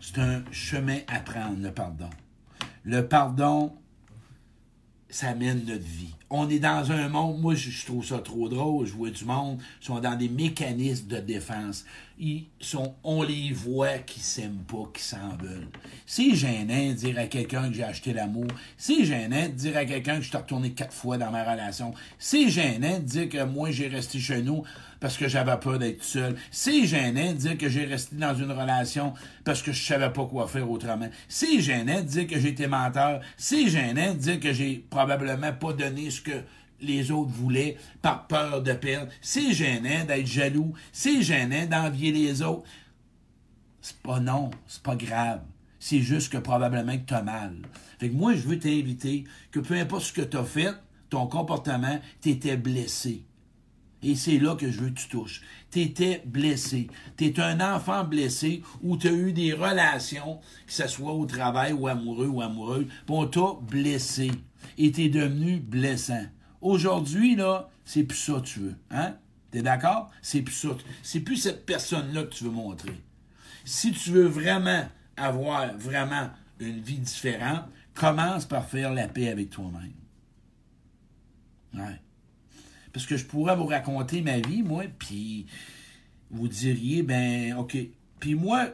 C'est 0.00 0.18
un 0.18 0.44
chemin 0.52 1.00
à 1.08 1.20
prendre, 1.20 1.58
le 1.60 1.72
pardon. 1.72 2.10
Le 2.84 3.08
pardon, 3.08 3.74
ça 5.08 5.34
mène 5.34 5.64
notre 5.64 5.84
vie. 5.84 6.14
On 6.30 6.48
est 6.50 6.58
dans 6.58 6.92
un 6.92 7.08
monde, 7.08 7.40
moi 7.40 7.54
je, 7.54 7.86
trouve 7.86 8.04
ça 8.04 8.18
trop 8.18 8.50
drôle, 8.50 8.86
je 8.86 8.92
vois 8.92 9.08
du 9.08 9.24
monde, 9.24 9.60
sont 9.80 9.98
dans 9.98 10.14
des 10.14 10.28
mécanismes 10.28 11.06
de 11.06 11.20
défense. 11.20 11.86
Ils 12.18 12.44
sont, 12.60 12.94
on 13.02 13.22
les 13.22 13.52
voit 13.52 13.98
qui 13.98 14.20
s'aiment 14.20 14.64
pas, 14.66 14.90
qui 14.92 15.02
s'en 15.02 15.36
veulent. 15.40 15.68
C'est 16.04 16.34
gênant 16.34 16.88
de 16.88 16.92
dire 16.92 17.18
à 17.18 17.26
quelqu'un 17.28 17.68
que 17.68 17.74
j'ai 17.74 17.84
acheté 17.84 18.12
l'amour. 18.12 18.48
C'est 18.76 19.04
gênant 19.04 19.46
de 19.46 19.52
dire 19.52 19.76
à 19.76 19.86
quelqu'un 19.86 20.16
que 20.16 20.22
je 20.22 20.28
suis 20.28 20.36
retourné 20.36 20.72
quatre 20.72 20.92
fois 20.92 21.16
dans 21.16 21.30
ma 21.30 21.50
relation. 21.50 21.94
C'est 22.18 22.50
gênant 22.50 22.98
de 22.98 23.04
dire 23.04 23.28
que 23.30 23.44
moi 23.44 23.70
j'ai 23.70 23.88
resté 23.88 24.18
chez 24.18 24.42
nous 24.42 24.64
parce 25.00 25.16
que 25.16 25.28
j'avais 25.28 25.56
peur 25.58 25.78
d'être 25.78 26.02
seul. 26.02 26.36
C'est 26.50 26.86
gênant 26.86 27.32
de 27.32 27.38
dire 27.38 27.58
que 27.58 27.68
j'ai 27.68 27.84
resté 27.84 28.16
dans 28.16 28.34
une 28.34 28.52
relation 28.52 29.14
parce 29.44 29.62
que 29.62 29.72
je 29.72 29.82
savais 29.84 30.10
pas 30.12 30.26
quoi 30.26 30.48
faire 30.48 30.70
autrement. 30.70 31.08
C'est 31.28 31.60
gênant 31.60 32.00
de 32.00 32.06
dire 32.06 32.26
que 32.26 32.38
j'étais 32.38 32.68
menteur. 32.68 33.20
C'est 33.36 33.68
gênant 33.68 34.14
de 34.14 34.18
dire 34.18 34.40
que 34.40 34.52
j'ai 34.52 34.84
probablement 34.90 35.52
pas 35.52 35.72
donné 35.72 36.10
ce 36.10 36.20
que 36.20 36.42
les 36.80 37.10
autres 37.10 37.30
voulaient 37.30 37.76
par 38.02 38.26
peur 38.26 38.62
de 38.62 38.72
perdre. 38.72 39.10
C'est 39.20 39.52
gênant 39.52 40.04
d'être 40.04 40.26
jaloux. 40.26 40.72
C'est 40.92 41.22
gênant 41.22 41.66
d'envier 41.66 42.12
les 42.12 42.42
autres. 42.42 42.64
C'est 43.80 43.98
pas 43.98 44.20
non, 44.20 44.50
c'est 44.66 44.82
pas 44.82 44.96
grave. 44.96 45.40
C'est 45.80 46.00
juste 46.00 46.32
que 46.32 46.38
probablement 46.38 46.98
que 46.98 47.06
tu 47.06 47.14
as 47.14 47.22
mal. 47.22 47.54
Fait 47.98 48.10
que 48.10 48.14
moi, 48.14 48.34
je 48.34 48.40
veux 48.40 48.58
t'inviter 48.58 49.24
que 49.50 49.60
peu 49.60 49.74
importe 49.74 50.02
ce 50.02 50.12
que 50.12 50.22
tu 50.22 50.36
as 50.36 50.44
fait 50.44 50.74
ton 51.08 51.26
comportement, 51.26 52.00
tu 52.20 52.30
étais 52.30 52.56
blessé. 52.56 53.22
Et 54.02 54.14
c'est 54.14 54.38
là 54.38 54.54
que 54.54 54.70
je 54.70 54.80
veux 54.80 54.90
que 54.90 55.00
tu 55.00 55.08
touches. 55.08 55.42
Tu 55.70 55.80
étais 55.80 56.22
blessé. 56.24 56.88
Tu 57.16 57.26
es 57.26 57.40
un 57.40 57.60
enfant 57.74 58.04
blessé 58.04 58.62
où 58.82 58.96
tu 58.96 59.08
as 59.08 59.12
eu 59.12 59.32
des 59.32 59.52
relations, 59.52 60.38
que 60.66 60.72
ce 60.72 60.86
soit 60.86 61.12
au 61.12 61.26
travail 61.26 61.72
ou 61.72 61.88
amoureux 61.88 62.28
ou 62.28 62.40
amoureuse, 62.40 62.86
puis 62.86 63.14
on 63.16 63.26
t'a 63.26 63.58
blessé. 63.62 64.30
Et 64.76 64.92
tu 64.92 65.04
es 65.04 65.08
devenu 65.08 65.58
blessant. 65.58 66.24
Aujourd'hui, 66.60 67.36
là, 67.36 67.68
c'est 67.84 68.04
plus 68.04 68.18
ça 68.18 68.34
que 68.34 68.46
tu 68.46 68.60
veux. 68.60 68.76
Hein? 68.90 69.16
T'es 69.50 69.62
d'accord? 69.62 70.10
C'est 70.22 70.42
plus 70.42 70.54
ça. 70.54 70.68
C'est 71.02 71.20
plus 71.20 71.36
cette 71.36 71.64
personne-là 71.66 72.24
que 72.24 72.34
tu 72.34 72.44
veux 72.44 72.50
montrer. 72.50 73.00
Si 73.64 73.92
tu 73.92 74.10
veux 74.10 74.26
vraiment 74.26 74.86
avoir 75.16 75.76
vraiment 75.76 76.30
une 76.60 76.80
vie 76.80 76.98
différente, 76.98 77.64
commence 77.94 78.46
par 78.46 78.68
faire 78.68 78.92
la 78.92 79.08
paix 79.08 79.28
avec 79.28 79.50
toi-même. 79.50 79.92
Ouais. 81.74 82.00
Parce 82.92 83.06
que 83.06 83.16
je 83.16 83.24
pourrais 83.24 83.56
vous 83.56 83.66
raconter 83.66 84.22
ma 84.22 84.38
vie, 84.38 84.62
moi, 84.62 84.84
puis 84.98 85.46
vous 86.30 86.48
diriez, 86.48 87.02
ben, 87.02 87.54
OK. 87.56 87.76
Puis 88.20 88.34
moi, 88.34 88.68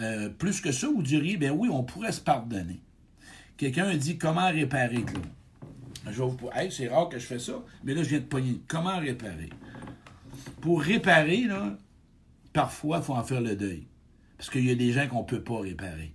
euh, 0.00 0.28
plus 0.28 0.60
que 0.60 0.72
ça, 0.72 0.88
vous 0.88 1.02
diriez, 1.02 1.36
ben 1.36 1.50
oui, 1.50 1.68
on 1.70 1.82
pourrait 1.82 2.12
se 2.12 2.20
pardonner. 2.20 2.80
Quelqu'un 3.56 3.94
dit, 3.96 4.18
comment 4.18 4.50
réparer, 4.50 5.02
Claude? 5.02 5.26
Je 6.04 6.22
vais 6.22 6.28
vous 6.28 6.38
hey, 6.54 6.70
c'est 6.70 6.88
rare 6.88 7.08
que 7.08 7.18
je 7.18 7.26
fais 7.26 7.38
ça, 7.38 7.64
mais 7.82 7.94
là, 7.94 8.02
je 8.02 8.10
viens 8.10 8.20
de 8.20 8.24
pogner. 8.24 8.60
Comment 8.68 8.98
réparer? 8.98 9.50
Pour 10.60 10.82
réparer, 10.82 11.42
là, 11.42 11.76
parfois, 12.52 12.98
il 12.98 13.02
faut 13.02 13.14
en 13.14 13.24
faire 13.24 13.40
le 13.40 13.56
deuil. 13.56 13.86
Parce 14.36 14.50
qu'il 14.50 14.66
y 14.66 14.70
a 14.70 14.74
des 14.74 14.92
gens 14.92 15.08
qu'on 15.08 15.22
ne 15.22 15.26
peut 15.26 15.42
pas 15.42 15.60
réparer. 15.60 16.12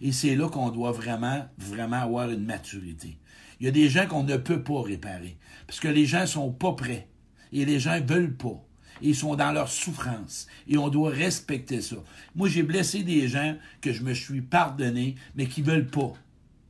Et 0.00 0.12
c'est 0.12 0.36
là 0.36 0.48
qu'on 0.48 0.70
doit 0.70 0.92
vraiment, 0.92 1.46
vraiment 1.56 1.96
avoir 1.96 2.30
une 2.30 2.44
maturité. 2.44 3.18
Il 3.60 3.66
y 3.66 3.68
a 3.68 3.72
des 3.72 3.88
gens 3.88 4.06
qu'on 4.06 4.22
ne 4.22 4.36
peut 4.36 4.62
pas 4.62 4.82
réparer. 4.82 5.36
Parce 5.66 5.80
que 5.80 5.88
les 5.88 6.06
gens 6.06 6.22
ne 6.22 6.26
sont 6.26 6.52
pas 6.52 6.72
prêts. 6.72 7.08
Et 7.52 7.64
les 7.64 7.80
gens 7.80 7.98
ne 7.98 8.06
veulent 8.06 8.36
pas. 8.36 8.64
Ils 9.00 9.16
sont 9.16 9.36
dans 9.36 9.52
leur 9.52 9.68
souffrance. 9.68 10.46
Et 10.68 10.76
on 10.76 10.88
doit 10.88 11.10
respecter 11.10 11.80
ça. 11.80 11.96
Moi, 12.34 12.48
j'ai 12.48 12.62
blessé 12.62 13.02
des 13.02 13.28
gens 13.28 13.56
que 13.80 13.92
je 13.92 14.02
me 14.02 14.14
suis 14.14 14.42
pardonné, 14.42 15.16
mais 15.34 15.46
qui 15.46 15.62
ne 15.62 15.66
veulent 15.66 15.86
pas 15.86 16.12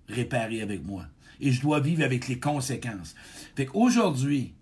réparer 0.09 0.62
avec 0.62 0.85
moi. 0.85 1.07
Et 1.40 1.53
je 1.53 1.61
dois 1.61 1.81
vivre 1.81 2.05
avec 2.05 2.29
les 2.29 2.38
conséquences. 2.38 3.14
Fait 3.55 3.66
qu'aujourd'hui, 3.66 4.55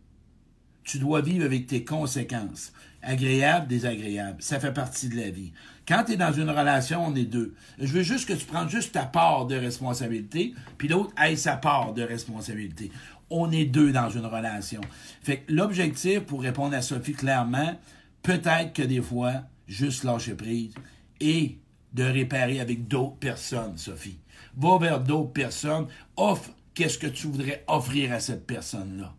tu 0.84 0.98
dois 0.98 1.20
vivre 1.20 1.44
avec 1.44 1.66
tes 1.66 1.84
conséquences. 1.84 2.72
Agréables, 3.02 3.68
désagréables. 3.68 4.42
Ça 4.42 4.60
fait 4.60 4.72
partie 4.72 5.08
de 5.08 5.16
la 5.16 5.30
vie. 5.30 5.52
Quand 5.86 6.04
tu 6.04 6.12
es 6.12 6.16
dans 6.16 6.32
une 6.32 6.50
relation, 6.50 7.06
on 7.06 7.14
est 7.14 7.24
deux. 7.24 7.54
Je 7.78 7.92
veux 7.92 8.02
juste 8.02 8.28
que 8.28 8.32
tu 8.32 8.44
prennes 8.44 8.68
juste 8.68 8.92
ta 8.92 9.04
part 9.04 9.46
de 9.46 9.54
responsabilité, 9.54 10.54
puis 10.78 10.88
l'autre 10.88 11.12
ait 11.22 11.36
sa 11.36 11.56
part 11.56 11.94
de 11.94 12.02
responsabilité. 12.02 12.90
On 13.30 13.52
est 13.52 13.66
deux 13.66 13.92
dans 13.92 14.10
une 14.10 14.26
relation. 14.26 14.80
Fait 15.22 15.38
que 15.38 15.52
l'objectif, 15.52 16.20
pour 16.20 16.42
répondre 16.42 16.74
à 16.74 16.82
Sophie 16.82 17.12
clairement, 17.12 17.78
peut-être 18.22 18.72
que 18.72 18.82
des 18.82 19.00
fois, 19.00 19.42
juste 19.68 20.04
lâcher 20.04 20.34
prise 20.34 20.74
et 21.20 21.58
de 21.92 22.04
réparer 22.04 22.60
avec 22.60 22.88
d'autres 22.88 23.16
personnes, 23.16 23.78
Sophie. 23.78 24.18
Va 24.56 24.78
vers 24.78 25.00
d'autres 25.00 25.32
personnes, 25.32 25.86
offre 26.16 26.50
qu'est-ce 26.74 26.98
que 26.98 27.06
tu 27.06 27.28
voudrais 27.28 27.64
offrir 27.68 28.12
à 28.12 28.20
cette 28.20 28.46
personne-là. 28.46 29.14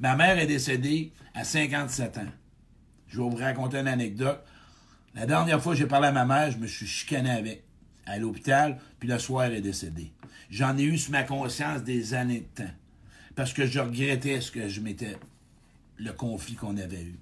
Ma 0.00 0.16
mère 0.16 0.38
est 0.38 0.46
décédée 0.46 1.12
à 1.34 1.44
57 1.44 2.18
ans. 2.18 2.32
Je 3.08 3.20
vais 3.20 3.28
vous 3.28 3.36
raconter 3.36 3.78
une 3.78 3.88
anecdote. 3.88 4.44
La 5.14 5.26
dernière 5.26 5.60
fois 5.60 5.72
que 5.72 5.78
j'ai 5.78 5.86
parlé 5.86 6.08
à 6.08 6.12
ma 6.12 6.24
mère, 6.24 6.50
je 6.50 6.58
me 6.58 6.66
suis 6.66 6.86
chicané 6.86 7.30
avec 7.30 7.64
à 8.06 8.18
l'hôpital, 8.18 8.78
puis 8.98 9.08
le 9.08 9.18
soir, 9.18 9.44
elle 9.44 9.54
est 9.54 9.60
décédée. 9.60 10.12
J'en 10.50 10.76
ai 10.76 10.82
eu 10.82 10.98
sur 10.98 11.12
ma 11.12 11.22
conscience 11.22 11.82
des 11.82 12.14
années 12.14 12.46
de 12.54 12.62
temps. 12.62 12.70
Parce 13.36 13.52
que 13.52 13.66
je 13.66 13.80
regrettais 13.80 14.40
ce 14.40 14.50
que 14.50 14.68
je 14.68 14.80
m'étais. 14.80 15.16
le 15.96 16.12
conflit 16.12 16.54
qu'on 16.54 16.78
avait 16.78 17.02
eu. 17.02 17.18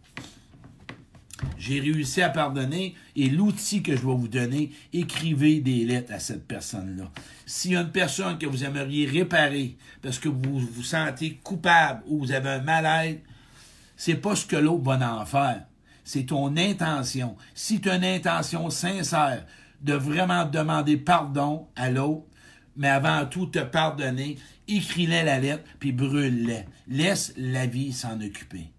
J'ai 1.58 1.80
réussi 1.80 2.22
à 2.22 2.30
pardonner 2.30 2.94
et 3.16 3.28
l'outil 3.28 3.82
que 3.82 3.96
je 3.96 4.02
vais 4.02 4.14
vous 4.14 4.28
donner, 4.28 4.70
écrivez 4.92 5.60
des 5.60 5.84
lettres 5.84 6.12
à 6.12 6.20
cette 6.20 6.46
personne-là. 6.46 7.10
S'il 7.44 7.72
y 7.72 7.76
a 7.76 7.80
une 7.80 7.90
personne 7.90 8.38
que 8.38 8.46
vous 8.46 8.64
aimeriez 8.64 9.06
réparer 9.06 9.76
parce 10.00 10.18
que 10.18 10.28
vous 10.28 10.60
vous 10.60 10.82
sentez 10.82 11.34
coupable 11.42 12.02
ou 12.06 12.20
vous 12.20 12.32
avez 12.32 12.50
un 12.50 12.60
mal-être, 12.60 13.20
c'est 13.96 14.14
pas 14.14 14.36
ce 14.36 14.46
que 14.46 14.56
l'autre 14.56 14.84
va 14.84 15.20
en 15.20 15.26
faire 15.26 15.64
c'est 16.08 16.24
ton 16.24 16.56
intention. 16.56 17.36
Si 17.54 17.82
tu 17.82 17.90
as 17.90 17.96
une 17.96 18.04
intention 18.04 18.70
sincère 18.70 19.44
de 19.82 19.92
vraiment 19.92 20.46
demander 20.46 20.96
pardon 20.96 21.68
à 21.76 21.90
l'autre, 21.90 22.24
mais 22.76 22.88
avant 22.88 23.26
tout 23.26 23.44
te 23.44 23.58
pardonner, 23.58 24.38
écris-les 24.68 25.22
la 25.22 25.38
lettre, 25.38 25.64
puis 25.78 25.92
brûle-les. 25.92 26.64
Laisse 26.88 27.34
la 27.36 27.66
vie 27.66 27.92
s'en 27.92 28.22
occuper. 28.22 28.72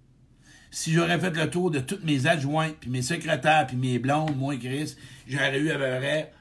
Si 0.71 0.91
j'aurais 0.91 1.19
fait 1.19 1.29
le 1.29 1.47
tour 1.51 1.69
de 1.69 1.79
toutes 1.79 2.03
mes 2.03 2.25
adjointes, 2.25 2.77
puis 2.79 2.89
mes 2.89 3.03
secrétaires, 3.03 3.67
puis 3.67 3.77
mes 3.77 3.99
blondes, 3.99 4.35
moi 4.35 4.55
et 4.55 4.59
Chris, 4.59 4.95
j'aurais 5.27 5.59
eu 5.59 5.69
à 5.69 5.75
peu 5.75 5.99
près 5.99 6.33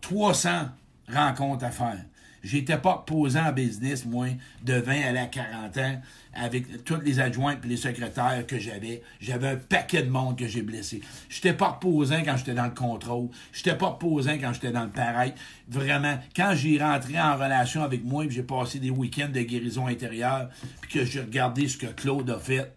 300 0.00 0.68
rencontres 1.08 1.64
à 1.64 1.72
faire. 1.72 2.04
J'étais 2.42 2.78
pas 2.78 3.04
posant 3.06 3.46
en 3.46 3.52
business, 3.52 4.06
moi, 4.06 4.28
de 4.64 4.74
20 4.74 5.02
à 5.02 5.12
la 5.12 5.26
40 5.26 5.76
ans, 5.78 6.00
avec 6.34 6.84
toutes 6.84 7.04
les 7.04 7.20
adjointes 7.20 7.58
et 7.64 7.68
les 7.68 7.76
secrétaires 7.76 8.44
que 8.46 8.58
j'avais. 8.58 9.02
J'avais 9.20 9.48
un 9.48 9.56
paquet 9.56 10.02
de 10.02 10.10
monde 10.10 10.38
que 10.38 10.46
j'ai 10.46 10.62
blessé. 10.62 11.02
J'étais 11.28 11.52
pas 11.52 11.68
reposant 11.68 12.22
quand 12.24 12.36
j'étais 12.36 12.54
dans 12.54 12.64
le 12.64 12.70
contrôle. 12.70 13.28
J'étais 13.52 13.76
pas 13.76 13.88
reposant 13.88 14.38
quand 14.40 14.52
j'étais 14.52 14.72
dans 14.72 14.84
le 14.84 14.90
pareil. 14.90 15.34
Vraiment, 15.68 16.18
quand 16.34 16.52
j'ai 16.54 16.82
rentré 16.82 17.20
en 17.20 17.34
relation 17.34 17.82
avec 17.82 18.04
moi, 18.04 18.24
j'ai 18.28 18.42
passé 18.42 18.78
des 18.78 18.90
week-ends 18.90 19.30
de 19.32 19.40
guérison 19.40 19.86
intérieure, 19.86 20.48
puis 20.80 20.90
que 20.90 21.04
j'ai 21.04 21.20
regardé 21.20 21.68
ce 21.68 21.76
que 21.76 21.86
Claude 21.86 22.30
a 22.30 22.38
fait, 22.38 22.72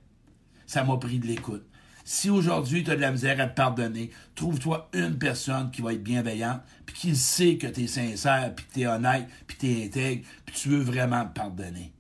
ça 0.66 0.84
m'a 0.84 0.98
pris 0.98 1.20
de 1.20 1.28
l'écoute. 1.28 1.66
Si 2.06 2.30
aujourd'hui 2.30 2.84
tu 2.84 2.92
as 2.92 2.96
de 2.96 3.02
la 3.02 3.12
misère 3.12 3.40
à 3.40 3.48
te 3.48 3.56
pardonner, 3.56 4.12
trouve-toi 4.36 4.90
une 4.94 5.18
personne 5.18 5.72
qui 5.72 5.82
va 5.82 5.94
être 5.94 6.04
bienveillante, 6.04 6.62
puis 6.86 6.96
qui 6.96 7.16
sait 7.16 7.58
que 7.58 7.68
tu 7.68 7.84
es 7.84 7.88
sincère, 7.88 8.54
puis 8.54 8.66
que 8.66 8.74
tu 8.74 8.82
es 8.82 8.88
honnête, 8.88 9.28
puis 9.48 9.58
tu 9.58 9.68
es 9.68 9.86
intègre, 9.86 10.26
puis 10.46 10.56
tu 10.56 10.70
veux 10.70 10.82
vraiment 10.82 11.26
te 11.26 11.34
pardonner. 11.34 11.94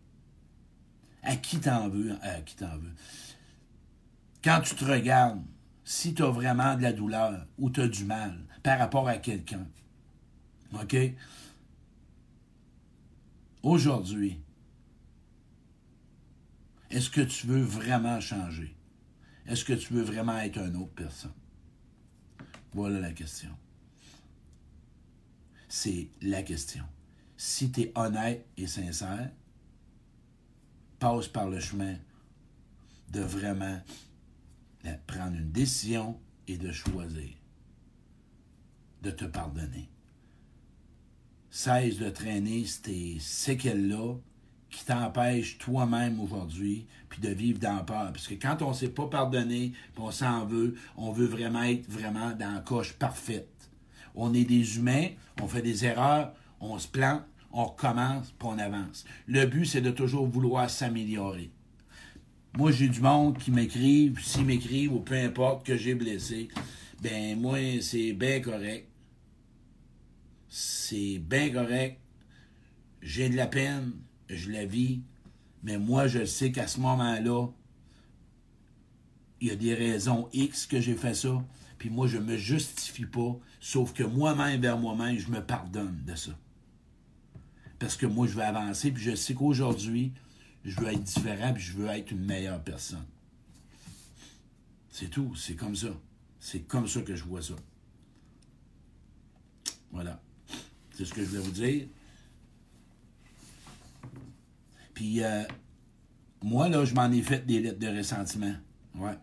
À 1.24 1.38
qui 1.38 1.60
t'en 1.60 1.88
veux? 1.88 2.18
À 2.22 2.42
qui 2.42 2.56
t'en 2.56 2.78
veux? 2.78 2.94
Quand 4.44 4.60
tu 4.60 4.76
te 4.76 4.84
regardes, 4.84 5.42
si 5.86 6.13
tu 6.13 6.24
as 6.24 6.30
vraiment 6.30 6.76
de 6.76 6.82
la 6.82 6.92
douleur 6.92 7.46
ou 7.58 7.70
tu 7.70 7.82
as 7.82 7.88
du 7.88 8.04
mal 8.04 8.38
par 8.62 8.80
rapport 8.80 9.08
à 9.08 9.18
quelqu'un, 9.18 9.66
OK? 10.74 10.96
Aujourd'hui, 13.62 14.42
est-ce 16.89 17.10
que 17.10 17.22
tu 17.22 17.48
veux 17.48 17.62
vraiment 17.62 18.20
changer? 18.20 18.76
Est-ce 19.46 19.66
que 19.66 19.74
tu 19.74 19.94
veux 19.94 20.04
vraiment 20.04 20.38
être 20.40 20.58
une 20.58 20.76
autre 20.78 20.94
personne? 20.94 21.34
Voilà 22.74 23.00
la 23.00 23.12
question. 23.12 23.50
C'est 25.68 26.10
la 26.22 26.44
question. 26.44 26.84
Si 27.36 27.72
tu 27.72 27.82
es 27.82 27.92
honnête 27.96 28.46
et 28.58 28.68
sincère, 28.68 29.32
passe 31.00 31.28
par 31.28 31.50
le 31.50 31.60
chemin 31.60 31.98
de 33.12 33.22
vraiment 33.22 33.82
prendre 35.08 35.36
une 35.36 35.52
décision 35.52 36.20
et 36.48 36.58
de 36.58 36.72
choisir 36.72 37.30
de 39.02 39.12
te 39.12 39.26
pardonner. 39.26 39.90
Cesse 41.50 41.98
de 41.98 42.10
traîner 42.10 42.66
ces 42.66 43.18
séquelles-là 43.20 44.16
qui 44.74 44.86
t'empêche 44.86 45.60
toi-même 45.60 46.20
aujourd'hui, 46.20 46.88
puis 47.08 47.22
de 47.22 47.30
vivre 47.30 47.60
dans 47.60 47.86
peur. 47.86 48.12
Parce 48.12 48.28
que 48.28 48.34
quand 48.34 48.62
on 48.64 48.70
ne 48.70 48.74
s'est 48.74 48.90
pas 48.90 49.06
pardonné, 49.06 49.72
puis 49.94 50.04
on 50.04 50.12
s'en 50.12 50.46
veut, 50.46 50.76
on 50.98 51.12
veut 51.12 51.28
vraiment 51.28 51.64
être 51.64 51.88
vraiment 51.90 52.32
dans 52.32 52.56
la 52.56 52.60
coche 52.60 52.94
parfaite. 52.94 53.70
On 54.16 54.34
est 54.34 54.46
des 54.46 54.78
humains, 54.78 55.10
on 55.42 55.48
fait 55.48 55.62
des 55.62 55.86
erreurs, 55.86 56.34
on 56.60 56.80
se 56.80 56.88
plante, 56.88 57.22
on 57.52 57.66
recommence, 57.66 58.32
puis 58.32 58.48
on 58.52 58.58
avance. 58.58 59.06
Le 59.28 59.46
but, 59.46 59.66
c'est 59.66 59.82
de 59.82 59.92
toujours 59.92 60.26
vouloir 60.26 60.70
s'améliorer. 60.70 61.52
Moi, 62.58 62.72
j'ai 62.72 62.88
du 62.88 63.02
monde 63.02 63.38
qui 63.38 63.52
m'écrivent, 63.52 64.20
s'ils 64.24 64.46
m'écrivent, 64.46 64.94
ou 64.94 65.00
peu 65.00 65.16
importe 65.16 65.66
que 65.66 65.78
j'ai 65.78 65.94
blessé, 65.94 66.48
ben 67.02 67.40
moi, 67.40 67.60
c'est 67.82 68.14
bien 68.14 68.40
correct. 68.40 68.88
C'est 70.50 71.20
bien 71.20 71.52
correct. 71.52 72.00
J'ai 73.02 73.30
de 73.30 73.36
la 73.36 73.48
peine, 73.48 73.94
je 74.30 74.52
la 74.52 74.66
vis, 74.66 75.02
mais 75.64 75.78
moi, 75.78 76.08
je 76.08 76.26
sais 76.26 76.52
qu'à 76.52 76.68
ce 76.68 76.80
moment-là, 76.80 77.48
il 79.42 79.48
y 79.48 79.52
a 79.52 79.56
des 79.56 79.74
raisons 79.74 80.30
X 80.34 80.66
que 80.68 80.80
j'ai 80.80 80.96
fait 80.96 81.14
ça, 81.14 81.44
puis 81.78 81.90
moi, 81.90 82.08
je 82.08 82.18
me 82.18 82.38
justifie 82.38 83.06
pas, 83.06 83.38
sauf 83.60 83.94
que 83.94 84.04
moi-même, 84.04 84.62
vers 84.62 84.78
moi-même, 84.78 85.18
je 85.18 85.30
me 85.30 85.42
pardonne 85.42 86.04
de 86.06 86.16
ça. 86.16 86.32
Parce 87.80 87.98
que 87.98 88.06
moi, 88.06 88.28
je 88.28 88.34
veux 88.34 88.44
avancer, 88.44 88.92
puis 88.92 89.04
je 89.04 89.16
sais 89.16 89.34
qu'aujourd'hui, 89.34 90.14
je 90.64 90.80
veux 90.80 90.88
être 90.88 91.04
différent, 91.04 91.54
puis 91.54 91.64
je 91.64 91.74
veux 91.74 91.88
être 91.88 92.12
une 92.12 92.24
meilleure 92.24 92.64
personne. 92.64 93.06
C'est 94.90 95.10
tout, 95.10 95.36
c'est 95.36 95.56
comme 95.56 95.76
ça. 95.76 95.90
C'est 96.40 96.62
comme 96.62 96.88
ça 96.88 97.02
que 97.02 97.16
je 97.16 97.24
vois 97.24 97.42
ça. 97.42 97.56
Voilà. 99.92 100.22
C'est 100.94 101.06
ce 101.06 101.14
que 101.14 101.24
je 101.24 101.30
voulais 101.30 101.42
vous 101.42 101.52
dire. 101.52 101.88
Puis, 104.94 105.24
euh, 105.24 105.44
moi, 106.42 106.70
là, 106.70 106.86
je 106.86 106.94
m'en 106.94 107.12
ai 107.12 107.22
fait 107.22 107.46
des 107.46 107.60
lettres 107.60 107.80
de 107.80 107.88
ressentiment. 107.98 108.54
Ouais. 108.96 109.18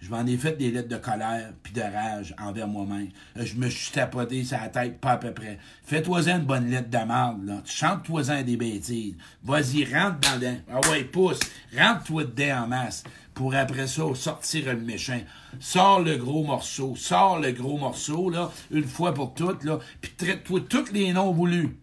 Je 0.00 0.08
m'en 0.08 0.24
ai 0.24 0.38
fait 0.38 0.56
des 0.56 0.70
lettres 0.70 0.88
de 0.88 0.96
colère 0.96 1.52
puis 1.62 1.74
de 1.74 1.82
rage 1.82 2.34
envers 2.38 2.66
moi-même. 2.66 3.10
Euh, 3.36 3.44
Je 3.44 3.54
me 3.56 3.68
suis 3.68 3.92
tapoté 3.92 4.42
la 4.50 4.68
tête, 4.68 4.98
pas 4.98 5.12
à 5.12 5.16
peu 5.18 5.32
près. 5.34 5.58
Fais-toi-en 5.84 6.38
une 6.38 6.46
bonne 6.46 6.70
lettre 6.70 6.88
de 6.88 7.06
merde, 7.06 7.44
là. 7.44 7.60
Chante-toi-en 7.66 8.42
des 8.42 8.56
bêtises. 8.56 9.16
Vas-y, 9.44 9.84
rentre 9.84 10.20
dans 10.20 10.38
dedans. 10.38 10.56
Ah 10.72 10.80
ouais, 10.90 11.04
pousse. 11.04 11.40
Rentre-toi 11.76 12.24
dedans 12.24 12.62
en 12.62 12.66
masse. 12.68 13.04
Pour 13.34 13.54
après 13.54 13.86
ça, 13.86 14.02
sortir 14.14 14.72
le 14.72 14.80
méchant. 14.80 15.20
Sors 15.60 16.00
le 16.00 16.16
gros 16.16 16.44
morceau. 16.44 16.96
Sors 16.96 17.38
le 17.38 17.52
gros 17.52 17.76
morceau, 17.76 18.30
là, 18.30 18.50
une 18.70 18.84
fois 18.84 19.12
pour 19.12 19.34
toutes, 19.34 19.64
là. 19.64 19.80
Puis 20.00 20.12
traite-toi 20.16 20.60
tous 20.66 20.92
les 20.92 21.12
noms 21.12 21.32
voulus. 21.32 21.76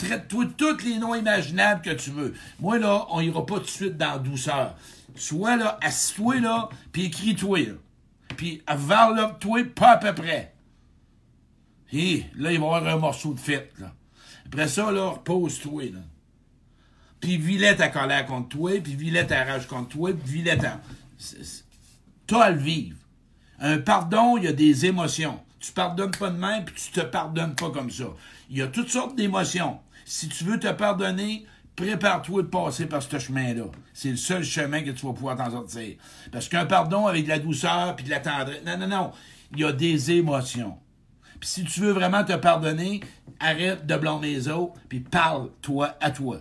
Traite-toi 0.00 0.46
tous 0.56 0.82
les 0.82 0.98
noms 0.98 1.14
imaginables 1.14 1.82
que 1.82 1.90
tu 1.90 2.10
veux. 2.10 2.34
Moi, 2.58 2.78
là, 2.78 3.06
on 3.10 3.20
ira 3.20 3.44
pas 3.44 3.56
tout 3.56 3.64
de 3.64 3.68
suite 3.68 3.98
dans 3.98 4.12
la 4.12 4.18
douceur. 4.18 4.74
Sois 5.14 5.56
là, 5.56 5.78
assis-toi 5.82 6.40
là, 6.40 6.70
puis 6.90 7.04
écris-toi. 7.04 7.76
Puis 8.36 8.62
enveloppe-toi 8.66 9.64
pas 9.74 9.92
à 9.92 9.96
peu 9.98 10.14
près. 10.14 10.54
Et 11.92 12.24
là, 12.36 12.52
il 12.52 12.58
va 12.58 12.64
y 12.64 12.68
avoir 12.68 12.86
un 12.86 12.96
morceau 12.96 13.34
de 13.34 13.40
fête. 13.40 13.74
Après 14.46 14.68
ça, 14.68 14.90
là, 14.90 15.08
repose-toi. 15.08 15.92
Puis 17.20 17.36
vilet 17.36 17.76
ta 17.76 17.88
colère 17.88 18.24
contre 18.24 18.48
toi, 18.48 18.80
puis 18.80 18.94
vilet 18.94 19.26
ta 19.26 19.44
rage 19.44 19.66
contre 19.66 19.90
toi, 19.90 20.12
puis 20.14 20.32
vilet 20.32 20.56
ta... 20.56 20.80
T'as 22.26 22.40
à 22.40 22.50
le 22.50 22.58
vivre. 22.58 22.96
Un 23.58 23.78
pardon, 23.78 24.38
il 24.38 24.44
y 24.44 24.48
a 24.48 24.52
des 24.54 24.86
émotions. 24.86 25.38
Tu 25.58 25.72
pardonnes 25.72 26.12
pas 26.12 26.30
de 26.30 26.38
même, 26.38 26.64
puis 26.64 26.74
tu 26.82 26.90
te 26.90 27.04
pardonnes 27.04 27.54
pas 27.54 27.70
comme 27.70 27.90
ça. 27.90 28.06
Il 28.48 28.56
y 28.56 28.62
a 28.62 28.68
toutes 28.68 28.88
sortes 28.88 29.14
d'émotions. 29.14 29.78
Si 30.12 30.28
tu 30.28 30.42
veux 30.42 30.58
te 30.58 30.66
pardonner, 30.72 31.46
prépare-toi 31.76 32.42
de 32.42 32.48
passer 32.48 32.86
par 32.86 33.00
ce 33.00 33.16
chemin-là. 33.16 33.66
C'est 33.94 34.10
le 34.10 34.16
seul 34.16 34.42
chemin 34.42 34.82
que 34.82 34.90
tu 34.90 35.06
vas 35.06 35.12
pouvoir 35.12 35.36
t'en 35.36 35.52
sortir. 35.52 35.94
Parce 36.32 36.48
qu'un 36.48 36.66
pardon 36.66 37.06
avec 37.06 37.22
de 37.22 37.28
la 37.28 37.38
douceur 37.38 37.94
puis 37.94 38.04
de 38.06 38.10
la 38.10 38.18
tendresse, 38.18 38.64
non, 38.66 38.76
non, 38.76 38.88
non. 38.88 39.12
Il 39.52 39.60
y 39.60 39.64
a 39.64 39.70
des 39.70 40.10
émotions. 40.10 40.76
Puis 41.38 41.48
si 41.48 41.64
tu 41.64 41.78
veux 41.78 41.92
vraiment 41.92 42.24
te 42.24 42.32
pardonner, 42.32 43.02
arrête 43.38 43.86
de 43.86 43.96
blâmer 43.96 44.32
les 44.32 44.48
autres, 44.48 44.74
puis 44.88 44.98
parle-toi 44.98 45.96
à 46.00 46.10
toi. 46.10 46.40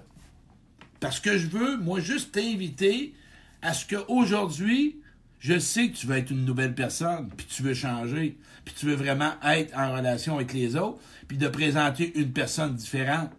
Parce 0.99 1.19
que 1.19 1.38
je 1.38 1.45
veux, 1.45 1.77
moi, 1.77 1.99
juste 1.99 2.32
t'inviter 2.32 3.13
à 3.62 3.75
ce 3.75 3.86
qu'aujourd'hui, 3.86 4.99
je 5.38 5.60
sais 5.60 5.89
que 5.89 5.95
tu 5.95 6.08
veux 6.08 6.17
être 6.17 6.32
une 6.32 6.43
nouvelle 6.43 6.73
personne, 6.73 7.29
puis 7.38 7.45
tu 7.45 7.62
veux 7.62 7.75
changer, 7.75 8.36
puis 8.65 8.73
tu 8.75 8.88
veux 8.88 8.95
vraiment 8.95 9.34
être 9.43 9.77
en 9.77 9.93
relation 9.93 10.38
avec 10.38 10.53
les 10.53 10.75
autres, 10.75 10.97
puis 11.27 11.38
de 11.38 11.47
présenter 11.47 12.17
une 12.19 12.34
personne 12.34 12.73
différente. 12.73 13.29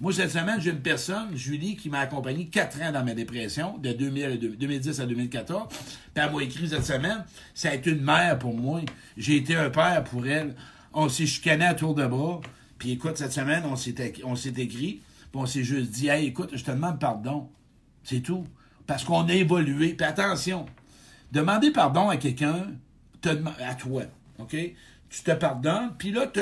Moi, 0.00 0.12
cette 0.12 0.30
semaine, 0.30 0.60
j'ai 0.60 0.70
une 0.70 0.80
personne, 0.82 1.34
Julie, 1.36 1.76
qui 1.76 1.88
m'a 1.88 2.00
accompagné 2.00 2.46
quatre 2.48 2.80
ans 2.82 2.90
dans 2.92 3.04
ma 3.04 3.14
dépression, 3.14 3.78
de 3.78 3.92
2000 3.92 4.24
à 4.24 4.36
deux- 4.36 4.56
2010 4.56 5.00
à 5.00 5.06
2014. 5.06 5.68
Puis 5.68 5.78
elle 6.14 6.32
m'a 6.32 6.42
écrit 6.42 6.68
cette 6.68 6.84
semaine, 6.84 7.24
ça 7.54 7.70
a 7.70 7.74
été 7.74 7.90
une 7.90 8.02
mère 8.02 8.38
pour 8.38 8.54
moi. 8.54 8.80
J'ai 9.16 9.36
été 9.36 9.54
un 9.56 9.70
père 9.70 10.02
pour 10.04 10.26
elle. 10.26 10.54
On 10.92 11.08
s'est 11.08 11.26
chicané 11.26 11.64
à 11.64 11.74
tour 11.74 11.94
de 11.94 12.06
bras. 12.06 12.40
Puis 12.78 12.92
écoute, 12.92 13.16
cette 13.16 13.32
semaine, 13.32 13.62
on 13.66 13.76
s'est 13.76 13.90
écrit, 13.90 14.12
puis 14.12 15.32
on 15.34 15.46
s'est 15.46 15.64
juste 15.64 15.90
dit, 15.90 16.08
hey, 16.08 16.26
écoute, 16.26 16.50
je 16.54 16.64
te 16.64 16.70
demande 16.72 16.98
pardon. 16.98 17.48
C'est 18.02 18.20
tout. 18.20 18.44
Parce 18.86 19.04
qu'on 19.04 19.26
a 19.28 19.32
évolué. 19.32 19.94
Puis 19.94 20.06
attention, 20.06 20.66
demander 21.32 21.70
pardon 21.70 22.08
à 22.10 22.16
quelqu'un, 22.16 22.66
à 23.66 23.74
toi, 23.74 24.02
OK? 24.38 24.54
Tu 25.08 25.22
te 25.22 25.30
pardonnes, 25.30 25.92
puis 25.96 26.10
là, 26.10 26.26
te- 26.26 26.40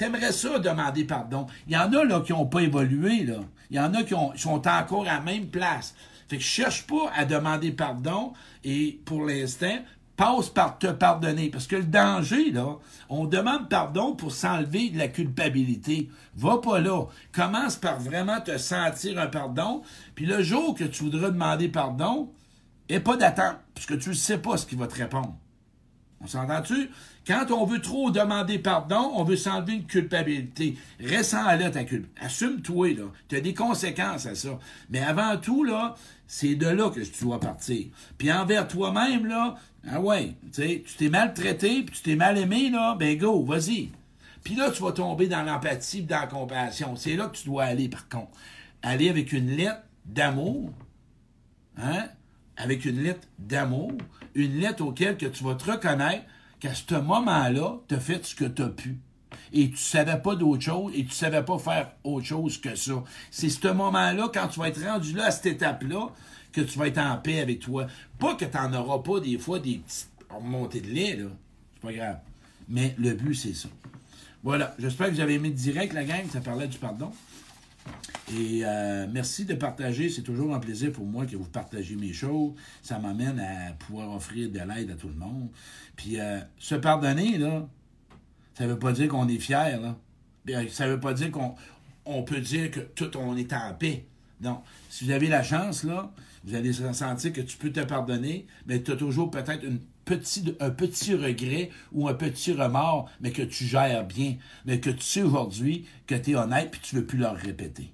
t'aimerais 0.00 0.32
ça 0.32 0.58
demander 0.58 1.04
pardon. 1.04 1.46
Il 1.66 1.74
y 1.74 1.76
en 1.76 1.92
a 1.92 2.04
là 2.04 2.20
qui 2.20 2.32
n'ont 2.32 2.46
pas 2.46 2.60
évolué, 2.60 3.24
là. 3.24 3.40
Il 3.70 3.76
y 3.76 3.80
en 3.80 3.92
a 3.94 4.02
qui 4.02 4.14
ont- 4.14 4.34
sont 4.36 4.66
encore 4.66 5.02
à 5.02 5.14
la 5.14 5.20
même 5.20 5.46
place. 5.48 5.94
Fait 6.28 6.38
que 6.38 6.42
cherche 6.42 6.86
pas 6.86 7.10
à 7.14 7.24
demander 7.24 7.70
pardon 7.70 8.32
et 8.64 9.00
pour 9.04 9.26
l'instant, 9.26 9.76
passe 10.16 10.48
par 10.48 10.78
te 10.78 10.86
pardonner. 10.86 11.50
Parce 11.50 11.66
que 11.66 11.76
le 11.76 11.84
danger, 11.84 12.50
là, 12.50 12.76
on 13.08 13.26
demande 13.26 13.68
pardon 13.68 14.14
pour 14.14 14.32
s'enlever 14.32 14.90
de 14.90 14.98
la 14.98 15.08
culpabilité. 15.08 16.08
Va 16.34 16.58
pas 16.58 16.80
là. 16.80 17.04
Commence 17.32 17.76
par 17.76 18.00
vraiment 18.00 18.40
te 18.40 18.56
sentir 18.58 19.18
un 19.18 19.26
pardon. 19.26 19.82
Puis 20.14 20.26
le 20.26 20.42
jour 20.42 20.74
que 20.74 20.84
tu 20.84 21.04
voudras 21.04 21.30
demander 21.30 21.68
pardon, 21.68 22.30
et 22.88 23.00
pas 23.00 23.16
d'attente, 23.16 23.56
puisque 23.74 23.98
tu 23.98 24.08
ne 24.08 24.14
sais 24.14 24.38
pas 24.38 24.56
ce 24.56 24.66
qu'il 24.66 24.78
va 24.78 24.86
te 24.88 24.96
répondre. 24.96 25.36
On 26.20 26.26
s'entend-tu? 26.26 26.90
Quand 27.30 27.52
on 27.52 27.64
veut 27.64 27.80
trop 27.80 28.10
demander 28.10 28.58
pardon, 28.58 29.12
on 29.14 29.22
veut 29.22 29.36
s'enlever 29.36 29.74
une 29.74 29.86
culpabilité. 29.86 30.76
Ressens 31.00 31.44
là 31.44 31.70
ta 31.70 31.84
culpe. 31.84 32.08
Assume-toi, 32.20 32.94
là. 32.94 33.04
Tu 33.28 33.36
as 33.36 33.40
des 33.40 33.54
conséquences 33.54 34.26
à 34.26 34.34
ça. 34.34 34.58
Mais 34.88 34.98
avant 34.98 35.36
tout, 35.36 35.62
là, 35.62 35.94
c'est 36.26 36.56
de 36.56 36.66
là 36.66 36.90
que 36.90 36.98
tu 36.98 37.22
dois 37.22 37.38
partir. 37.38 37.86
Puis 38.18 38.32
envers 38.32 38.66
toi-même, 38.66 39.26
là, 39.26 39.54
ah 39.88 40.00
ouais, 40.00 40.34
tu 40.52 40.82
t'es 40.98 41.08
mal 41.08 41.32
traité, 41.32 41.84
puis 41.84 41.94
tu 41.94 42.02
t'es 42.02 42.16
mal 42.16 42.36
aimé, 42.36 42.68
là, 42.68 42.96
ben 42.98 43.16
go, 43.16 43.44
vas-y. 43.44 43.90
Puis 44.42 44.56
là, 44.56 44.72
tu 44.72 44.82
vas 44.82 44.90
tomber 44.90 45.28
dans 45.28 45.44
l'empathie, 45.44 46.02
dans 46.02 46.22
la 46.22 46.26
compassion. 46.26 46.96
C'est 46.96 47.14
là 47.14 47.28
que 47.28 47.36
tu 47.36 47.44
dois 47.46 47.62
aller, 47.62 47.88
par 47.88 48.08
contre. 48.08 48.32
Aller 48.82 49.08
avec 49.08 49.32
une 49.32 49.54
lettre 49.54 49.82
d'amour, 50.04 50.72
hein, 51.76 52.08
avec 52.56 52.84
une 52.84 53.04
lettre 53.04 53.28
d'amour, 53.38 53.92
une 54.34 54.58
lettre 54.58 54.84
auquel 54.84 55.16
que 55.16 55.26
tu 55.26 55.44
vas 55.44 55.54
te 55.54 55.70
reconnaître 55.70 56.24
qu'à 56.60 56.74
ce 56.74 56.94
moment-là, 56.94 57.78
tu 57.88 57.94
as 57.94 58.00
fait 58.00 58.24
ce 58.24 58.34
que 58.34 58.44
tu 58.44 58.62
as 58.62 58.68
pu. 58.68 58.98
Et 59.52 59.70
tu 59.70 59.76
savais 59.76 60.20
pas 60.20 60.36
d'autre 60.36 60.62
chose 60.62 60.92
et 60.94 61.04
tu 61.04 61.10
savais 61.12 61.44
pas 61.44 61.58
faire 61.58 61.92
autre 62.04 62.26
chose 62.26 62.60
que 62.60 62.74
ça. 62.76 63.02
C'est 63.30 63.48
ce 63.48 63.68
moment-là, 63.68 64.30
quand 64.32 64.48
tu 64.48 64.60
vas 64.60 64.68
être 64.68 64.84
rendu 64.84 65.14
là, 65.14 65.26
à 65.26 65.30
cette 65.30 65.46
étape-là, 65.46 66.08
que 66.52 66.60
tu 66.60 66.78
vas 66.78 66.88
être 66.88 66.98
en 66.98 67.16
paix 67.16 67.40
avec 67.40 67.60
toi. 67.60 67.86
Pas 68.18 68.34
que 68.34 68.44
tu 68.44 68.56
n'en 68.56 68.72
auras 68.74 68.98
pas 68.98 69.20
des 69.20 69.38
fois 69.38 69.58
des 69.58 69.76
petites 69.78 70.10
montées 70.42 70.80
de 70.80 70.88
lait, 70.88 71.16
là. 71.16 71.28
C'est 71.74 71.80
pas 71.80 71.92
grave. 71.92 72.18
Mais 72.68 72.94
le 72.98 73.14
but, 73.14 73.34
c'est 73.34 73.54
ça. 73.54 73.68
Voilà. 74.42 74.74
J'espère 74.78 75.08
que 75.08 75.14
vous 75.14 75.20
avez 75.20 75.34
aimé 75.34 75.50
direct, 75.50 75.92
la 75.92 76.04
gang. 76.04 76.24
Ça 76.30 76.40
parlait 76.40 76.68
du 76.68 76.78
pardon. 76.78 77.10
Et 78.32 78.62
euh, 78.64 79.06
merci 79.10 79.44
de 79.44 79.54
partager. 79.54 80.08
C'est 80.08 80.22
toujours 80.22 80.54
un 80.54 80.60
plaisir 80.60 80.92
pour 80.92 81.04
moi 81.04 81.26
que 81.26 81.36
vous 81.36 81.48
partagez 81.48 81.96
mes 81.96 82.12
choses. 82.12 82.52
Ça 82.82 82.98
m'amène 82.98 83.40
à 83.40 83.72
pouvoir 83.72 84.14
offrir 84.14 84.50
de 84.50 84.60
l'aide 84.60 84.90
à 84.90 84.94
tout 84.94 85.08
le 85.08 85.14
monde. 85.14 85.48
Puis 85.96 86.20
euh, 86.20 86.38
se 86.58 86.74
pardonner, 86.76 87.40
ça 88.54 88.66
veut 88.66 88.78
pas 88.78 88.92
dire 88.92 89.08
qu'on 89.08 89.28
est 89.28 89.38
fier. 89.38 89.96
Bien, 90.44 90.66
Ça 90.68 90.86
veut 90.86 91.00
pas 91.00 91.12
dire 91.12 91.30
qu'on 91.30 91.54
on 92.04 92.22
peut 92.22 92.40
dire 92.40 92.70
que 92.70 92.80
tout 92.80 93.16
on 93.16 93.36
est 93.36 93.52
en 93.52 93.74
paix. 93.74 94.06
Non. 94.40 94.62
Si 94.88 95.04
vous 95.04 95.10
avez 95.10 95.28
la 95.28 95.42
chance, 95.42 95.84
là, 95.84 96.12
vous 96.44 96.54
allez 96.54 96.72
sentir 96.72 97.32
que 97.32 97.40
tu 97.40 97.56
peux 97.58 97.70
te 97.70 97.80
pardonner, 97.80 98.46
mais 98.66 98.82
tu 98.82 98.92
as 98.92 98.96
toujours 98.96 99.30
peut-être 99.30 99.64
une 99.64 99.80
petit, 100.16 100.56
un 100.60 100.70
petit 100.70 101.14
regret 101.14 101.70
ou 101.92 102.08
un 102.08 102.14
petit 102.14 102.52
remords, 102.52 103.08
mais 103.20 103.30
que 103.30 103.42
tu 103.42 103.64
gères 103.64 104.04
bien, 104.04 104.36
mais 104.64 104.80
que 104.80 104.90
tu 104.90 105.02
sais 105.02 105.22
aujourd'hui 105.22 105.86
que 106.06 106.14
tu 106.14 106.32
es 106.32 106.34
honnête 106.34 106.70
puis 106.70 106.80
tu 106.82 106.96
ne 106.96 107.00
veux 107.00 107.06
plus 107.06 107.18
leur 107.18 107.36
répéter. 107.36 107.92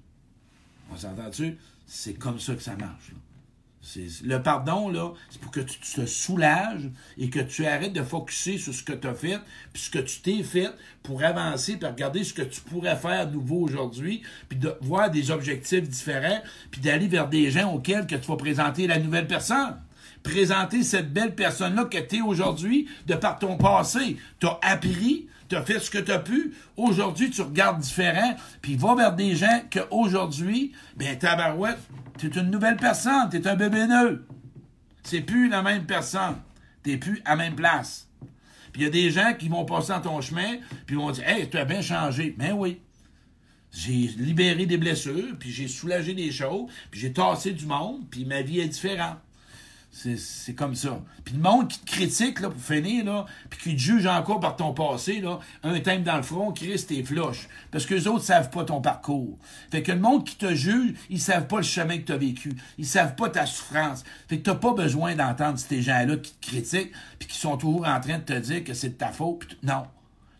On 0.91 0.97
s'entend-tu? 0.97 1.57
C'est 1.85 2.15
comme 2.15 2.39
ça 2.39 2.55
que 2.55 2.61
ça 2.61 2.75
marche. 2.75 3.11
Le 4.25 4.39
pardon, 4.39 5.15
c'est 5.29 5.39
pour 5.39 5.51
que 5.51 5.61
tu 5.61 5.79
te 5.79 6.05
soulages 6.05 6.89
et 7.17 7.29
que 7.29 7.39
tu 7.39 7.65
arrêtes 7.65 7.93
de 7.93 8.03
focuser 8.03 8.57
sur 8.57 8.73
ce 8.73 8.83
que 8.83 8.91
tu 8.91 9.07
as 9.07 9.13
fait, 9.13 9.39
puis 9.71 9.81
ce 9.83 9.89
que 9.89 9.99
tu 9.99 10.19
t'es 10.19 10.43
fait 10.43 10.69
pour 11.03 11.23
avancer, 11.23 11.77
puis 11.77 11.87
regarder 11.87 12.25
ce 12.25 12.33
que 12.33 12.41
tu 12.41 12.59
pourrais 12.59 12.97
faire 12.97 13.27
de 13.27 13.35
nouveau 13.35 13.61
aujourd'hui, 13.61 14.23
puis 14.49 14.59
de 14.59 14.75
voir 14.81 15.09
des 15.09 15.31
objectifs 15.31 15.87
différents, 15.87 16.41
puis 16.69 16.81
d'aller 16.81 17.07
vers 17.07 17.29
des 17.29 17.49
gens 17.49 17.73
auxquels 17.73 18.05
que 18.05 18.15
tu 18.15 18.27
vas 18.27 18.35
présenter 18.35 18.87
la 18.87 18.99
nouvelle 18.99 19.27
personne. 19.27 19.77
Présenter 20.27 20.83
cette 20.83 21.13
belle 21.13 21.35
personne-là 21.35 21.85
que 21.85 21.99
tu 21.99 22.17
es 22.17 22.21
aujourd'hui 22.21 22.89
de 23.05 23.15
par 23.15 23.39
ton 23.39 23.55
passé. 23.55 24.17
Tu 24.41 24.45
as 24.45 24.59
appris, 24.61 25.29
tu 25.47 25.55
as 25.55 25.61
fait 25.61 25.79
ce 25.79 25.89
que 25.89 25.99
tu 25.99 26.11
as 26.11 26.19
pu. 26.19 26.53
Aujourd'hui, 26.75 27.29
tu 27.29 27.41
regardes 27.41 27.79
différent, 27.79 28.35
puis 28.61 28.75
va 28.75 28.93
vers 28.93 29.15
des 29.15 29.37
gens 29.37 29.61
qu'aujourd'hui, 29.71 30.73
ben 30.97 31.17
tabarouette, 31.17 31.79
tu 32.17 32.27
es 32.27 32.29
une 32.29 32.51
nouvelle 32.51 32.75
personne, 32.75 33.29
tu 33.31 33.37
es 33.37 33.47
un 33.47 33.55
bébé 33.55 33.87
neuf. 33.87 34.19
C'est 35.03 35.21
plus 35.21 35.47
la 35.47 35.61
même 35.61 35.85
personne. 35.85 36.35
Tu 36.83 36.97
plus 36.99 37.21
à 37.23 37.37
même 37.37 37.55
place. 37.55 38.09
Puis 38.73 38.81
il 38.81 38.83
y 38.83 38.87
a 38.87 38.91
des 38.91 39.09
gens 39.09 39.33
qui 39.33 39.47
vont 39.47 39.63
passer 39.63 39.93
dans 39.93 40.01
ton 40.01 40.19
chemin, 40.19 40.57
puis 40.85 40.97
vont 40.97 41.11
dire 41.11 41.25
Hey, 41.25 41.49
tu 41.49 41.57
as 41.57 41.63
bien 41.63 41.81
changé. 41.81 42.35
Mais 42.37 42.51
oui. 42.51 42.81
J'ai 43.71 44.09
libéré 44.17 44.65
des 44.65 44.77
blessures, 44.77 45.37
puis 45.39 45.51
j'ai 45.51 45.69
soulagé 45.69 46.13
des 46.13 46.31
choses, 46.31 46.69
puis 46.91 46.99
j'ai 46.99 47.13
tassé 47.13 47.53
du 47.53 47.65
monde, 47.65 48.01
puis 48.09 48.25
ma 48.25 48.41
vie 48.41 48.59
est 48.59 48.67
différente. 48.67 49.19
C'est- 49.99 50.53
comme 50.53 50.75
ça. 50.75 51.01
Puis 51.25 51.33
le 51.33 51.41
monde 51.41 51.67
qui 51.67 51.79
te 51.79 51.85
critique, 51.91 52.39
là, 52.39 52.49
pour 52.51 52.61
finir, 52.61 53.03
là, 53.03 53.25
puis 53.49 53.59
qui 53.59 53.75
te 53.75 53.81
juge 53.81 54.05
encore 54.05 54.39
par 54.39 54.55
ton 54.55 54.71
passé, 54.73 55.21
là, 55.21 55.39
un 55.63 55.79
thème 55.79 56.03
dans 56.03 56.17
le 56.17 56.21
front, 56.21 56.51
Chris, 56.51 56.85
t'es 56.87 57.03
floche. 57.03 57.47
Parce 57.71 57.85
que 57.87 57.95
les 57.95 58.07
autres 58.07 58.23
savent 58.23 58.51
pas 58.51 58.63
ton 58.63 58.79
parcours. 58.79 59.37
Fait 59.71 59.81
que 59.81 59.91
le 59.91 59.99
monde 59.99 60.23
qui 60.23 60.35
te 60.35 60.53
juge, 60.53 60.93
ils 61.09 61.19
savent 61.19 61.47
pas 61.47 61.57
le 61.57 61.63
chemin 61.63 61.97
que 61.97 62.03
tu 62.03 62.11
as 62.11 62.17
vécu. 62.17 62.53
Ils 62.77 62.85
savent 62.85 63.15
pas 63.15 63.29
ta 63.29 63.47
souffrance. 63.47 64.03
Fait 64.29 64.37
que 64.37 64.43
t'as 64.43 64.55
pas 64.55 64.73
besoin 64.73 65.15
d'entendre 65.15 65.57
ces 65.57 65.81
gens-là 65.81 66.17
qui 66.17 66.31
te 66.33 66.47
critiquent, 66.47 66.91
puis 67.17 67.27
qui 67.27 67.37
sont 67.37 67.57
toujours 67.57 67.87
en 67.87 67.99
train 67.99 68.19
de 68.19 68.23
te 68.23 68.37
dire 68.39 68.63
que 68.63 68.73
c'est 68.75 68.89
de 68.89 68.93
ta 68.95 69.11
faute. 69.11 69.57
Non. 69.63 69.83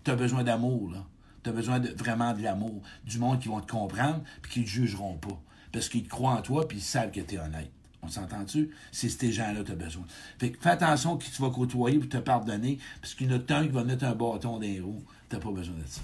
T'as 0.04 0.16
besoin 0.16 0.44
d'amour, 0.44 0.92
là. 0.92 1.04
T'as 1.42 1.52
besoin 1.52 1.80
vraiment 1.98 2.34
de 2.34 2.44
l'amour. 2.44 2.82
Du 3.06 3.18
monde 3.18 3.40
qui 3.40 3.48
vont 3.48 3.60
te 3.62 3.72
comprendre, 3.72 4.22
puis 4.44 4.52
qui 4.52 4.64
te 4.64 4.70
jugeront 4.70 5.18
pas. 5.18 5.42
parce 5.72 5.90
qu'ils 5.90 6.08
croient 6.08 6.32
en 6.32 6.42
toi 6.42 6.68
puis 6.68 6.78
ils 6.78 6.82
savent 6.82 7.12
que 7.12 7.20
tu 7.20 7.36
es 7.36 7.40
honnête. 7.40 7.72
On 8.08 8.10
s'entend-tu? 8.10 8.70
C'est 8.92 9.10
ces 9.10 9.34
gens-là 9.34 9.62
que 9.62 9.68
tu 9.68 9.72
as 9.74 9.76
besoin. 9.76 10.06
Fait 10.40 10.52
que 10.52 10.62
fais 10.62 10.70
attention 10.70 11.18
qui 11.18 11.30
tu 11.30 11.42
vas 11.42 11.50
côtoyer 11.50 12.00
pour 12.00 12.08
te 12.08 12.18
pardonner, 12.18 12.80
parce 13.02 13.14
qu'il 13.14 13.30
y 13.30 13.34
en 13.34 13.36
a 13.36 13.40
tant 13.40 13.64
qui 13.64 13.70
va 13.70 13.84
mettre 13.84 14.06
un 14.06 14.16
bâton 14.16 14.54
dans 14.54 14.60
les 14.60 14.80
roues. 14.80 15.04
Tu 15.30 15.38
pas 15.38 15.52
besoin 15.52 15.76
de 15.76 15.86
ça. 15.86 16.02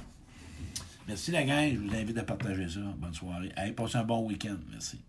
Merci 1.07 1.31
la 1.31 1.43
gang. 1.43 1.73
Je 1.73 1.79
vous 1.79 1.95
invite 1.95 2.17
à 2.17 2.23
partager 2.23 2.67
ça. 2.67 2.81
Bonne 2.97 3.13
soirée. 3.13 3.51
Allez, 3.55 3.71
passez 3.71 3.97
un 3.97 4.03
bon 4.03 4.27
week-end. 4.27 4.57
Merci. 4.69 4.99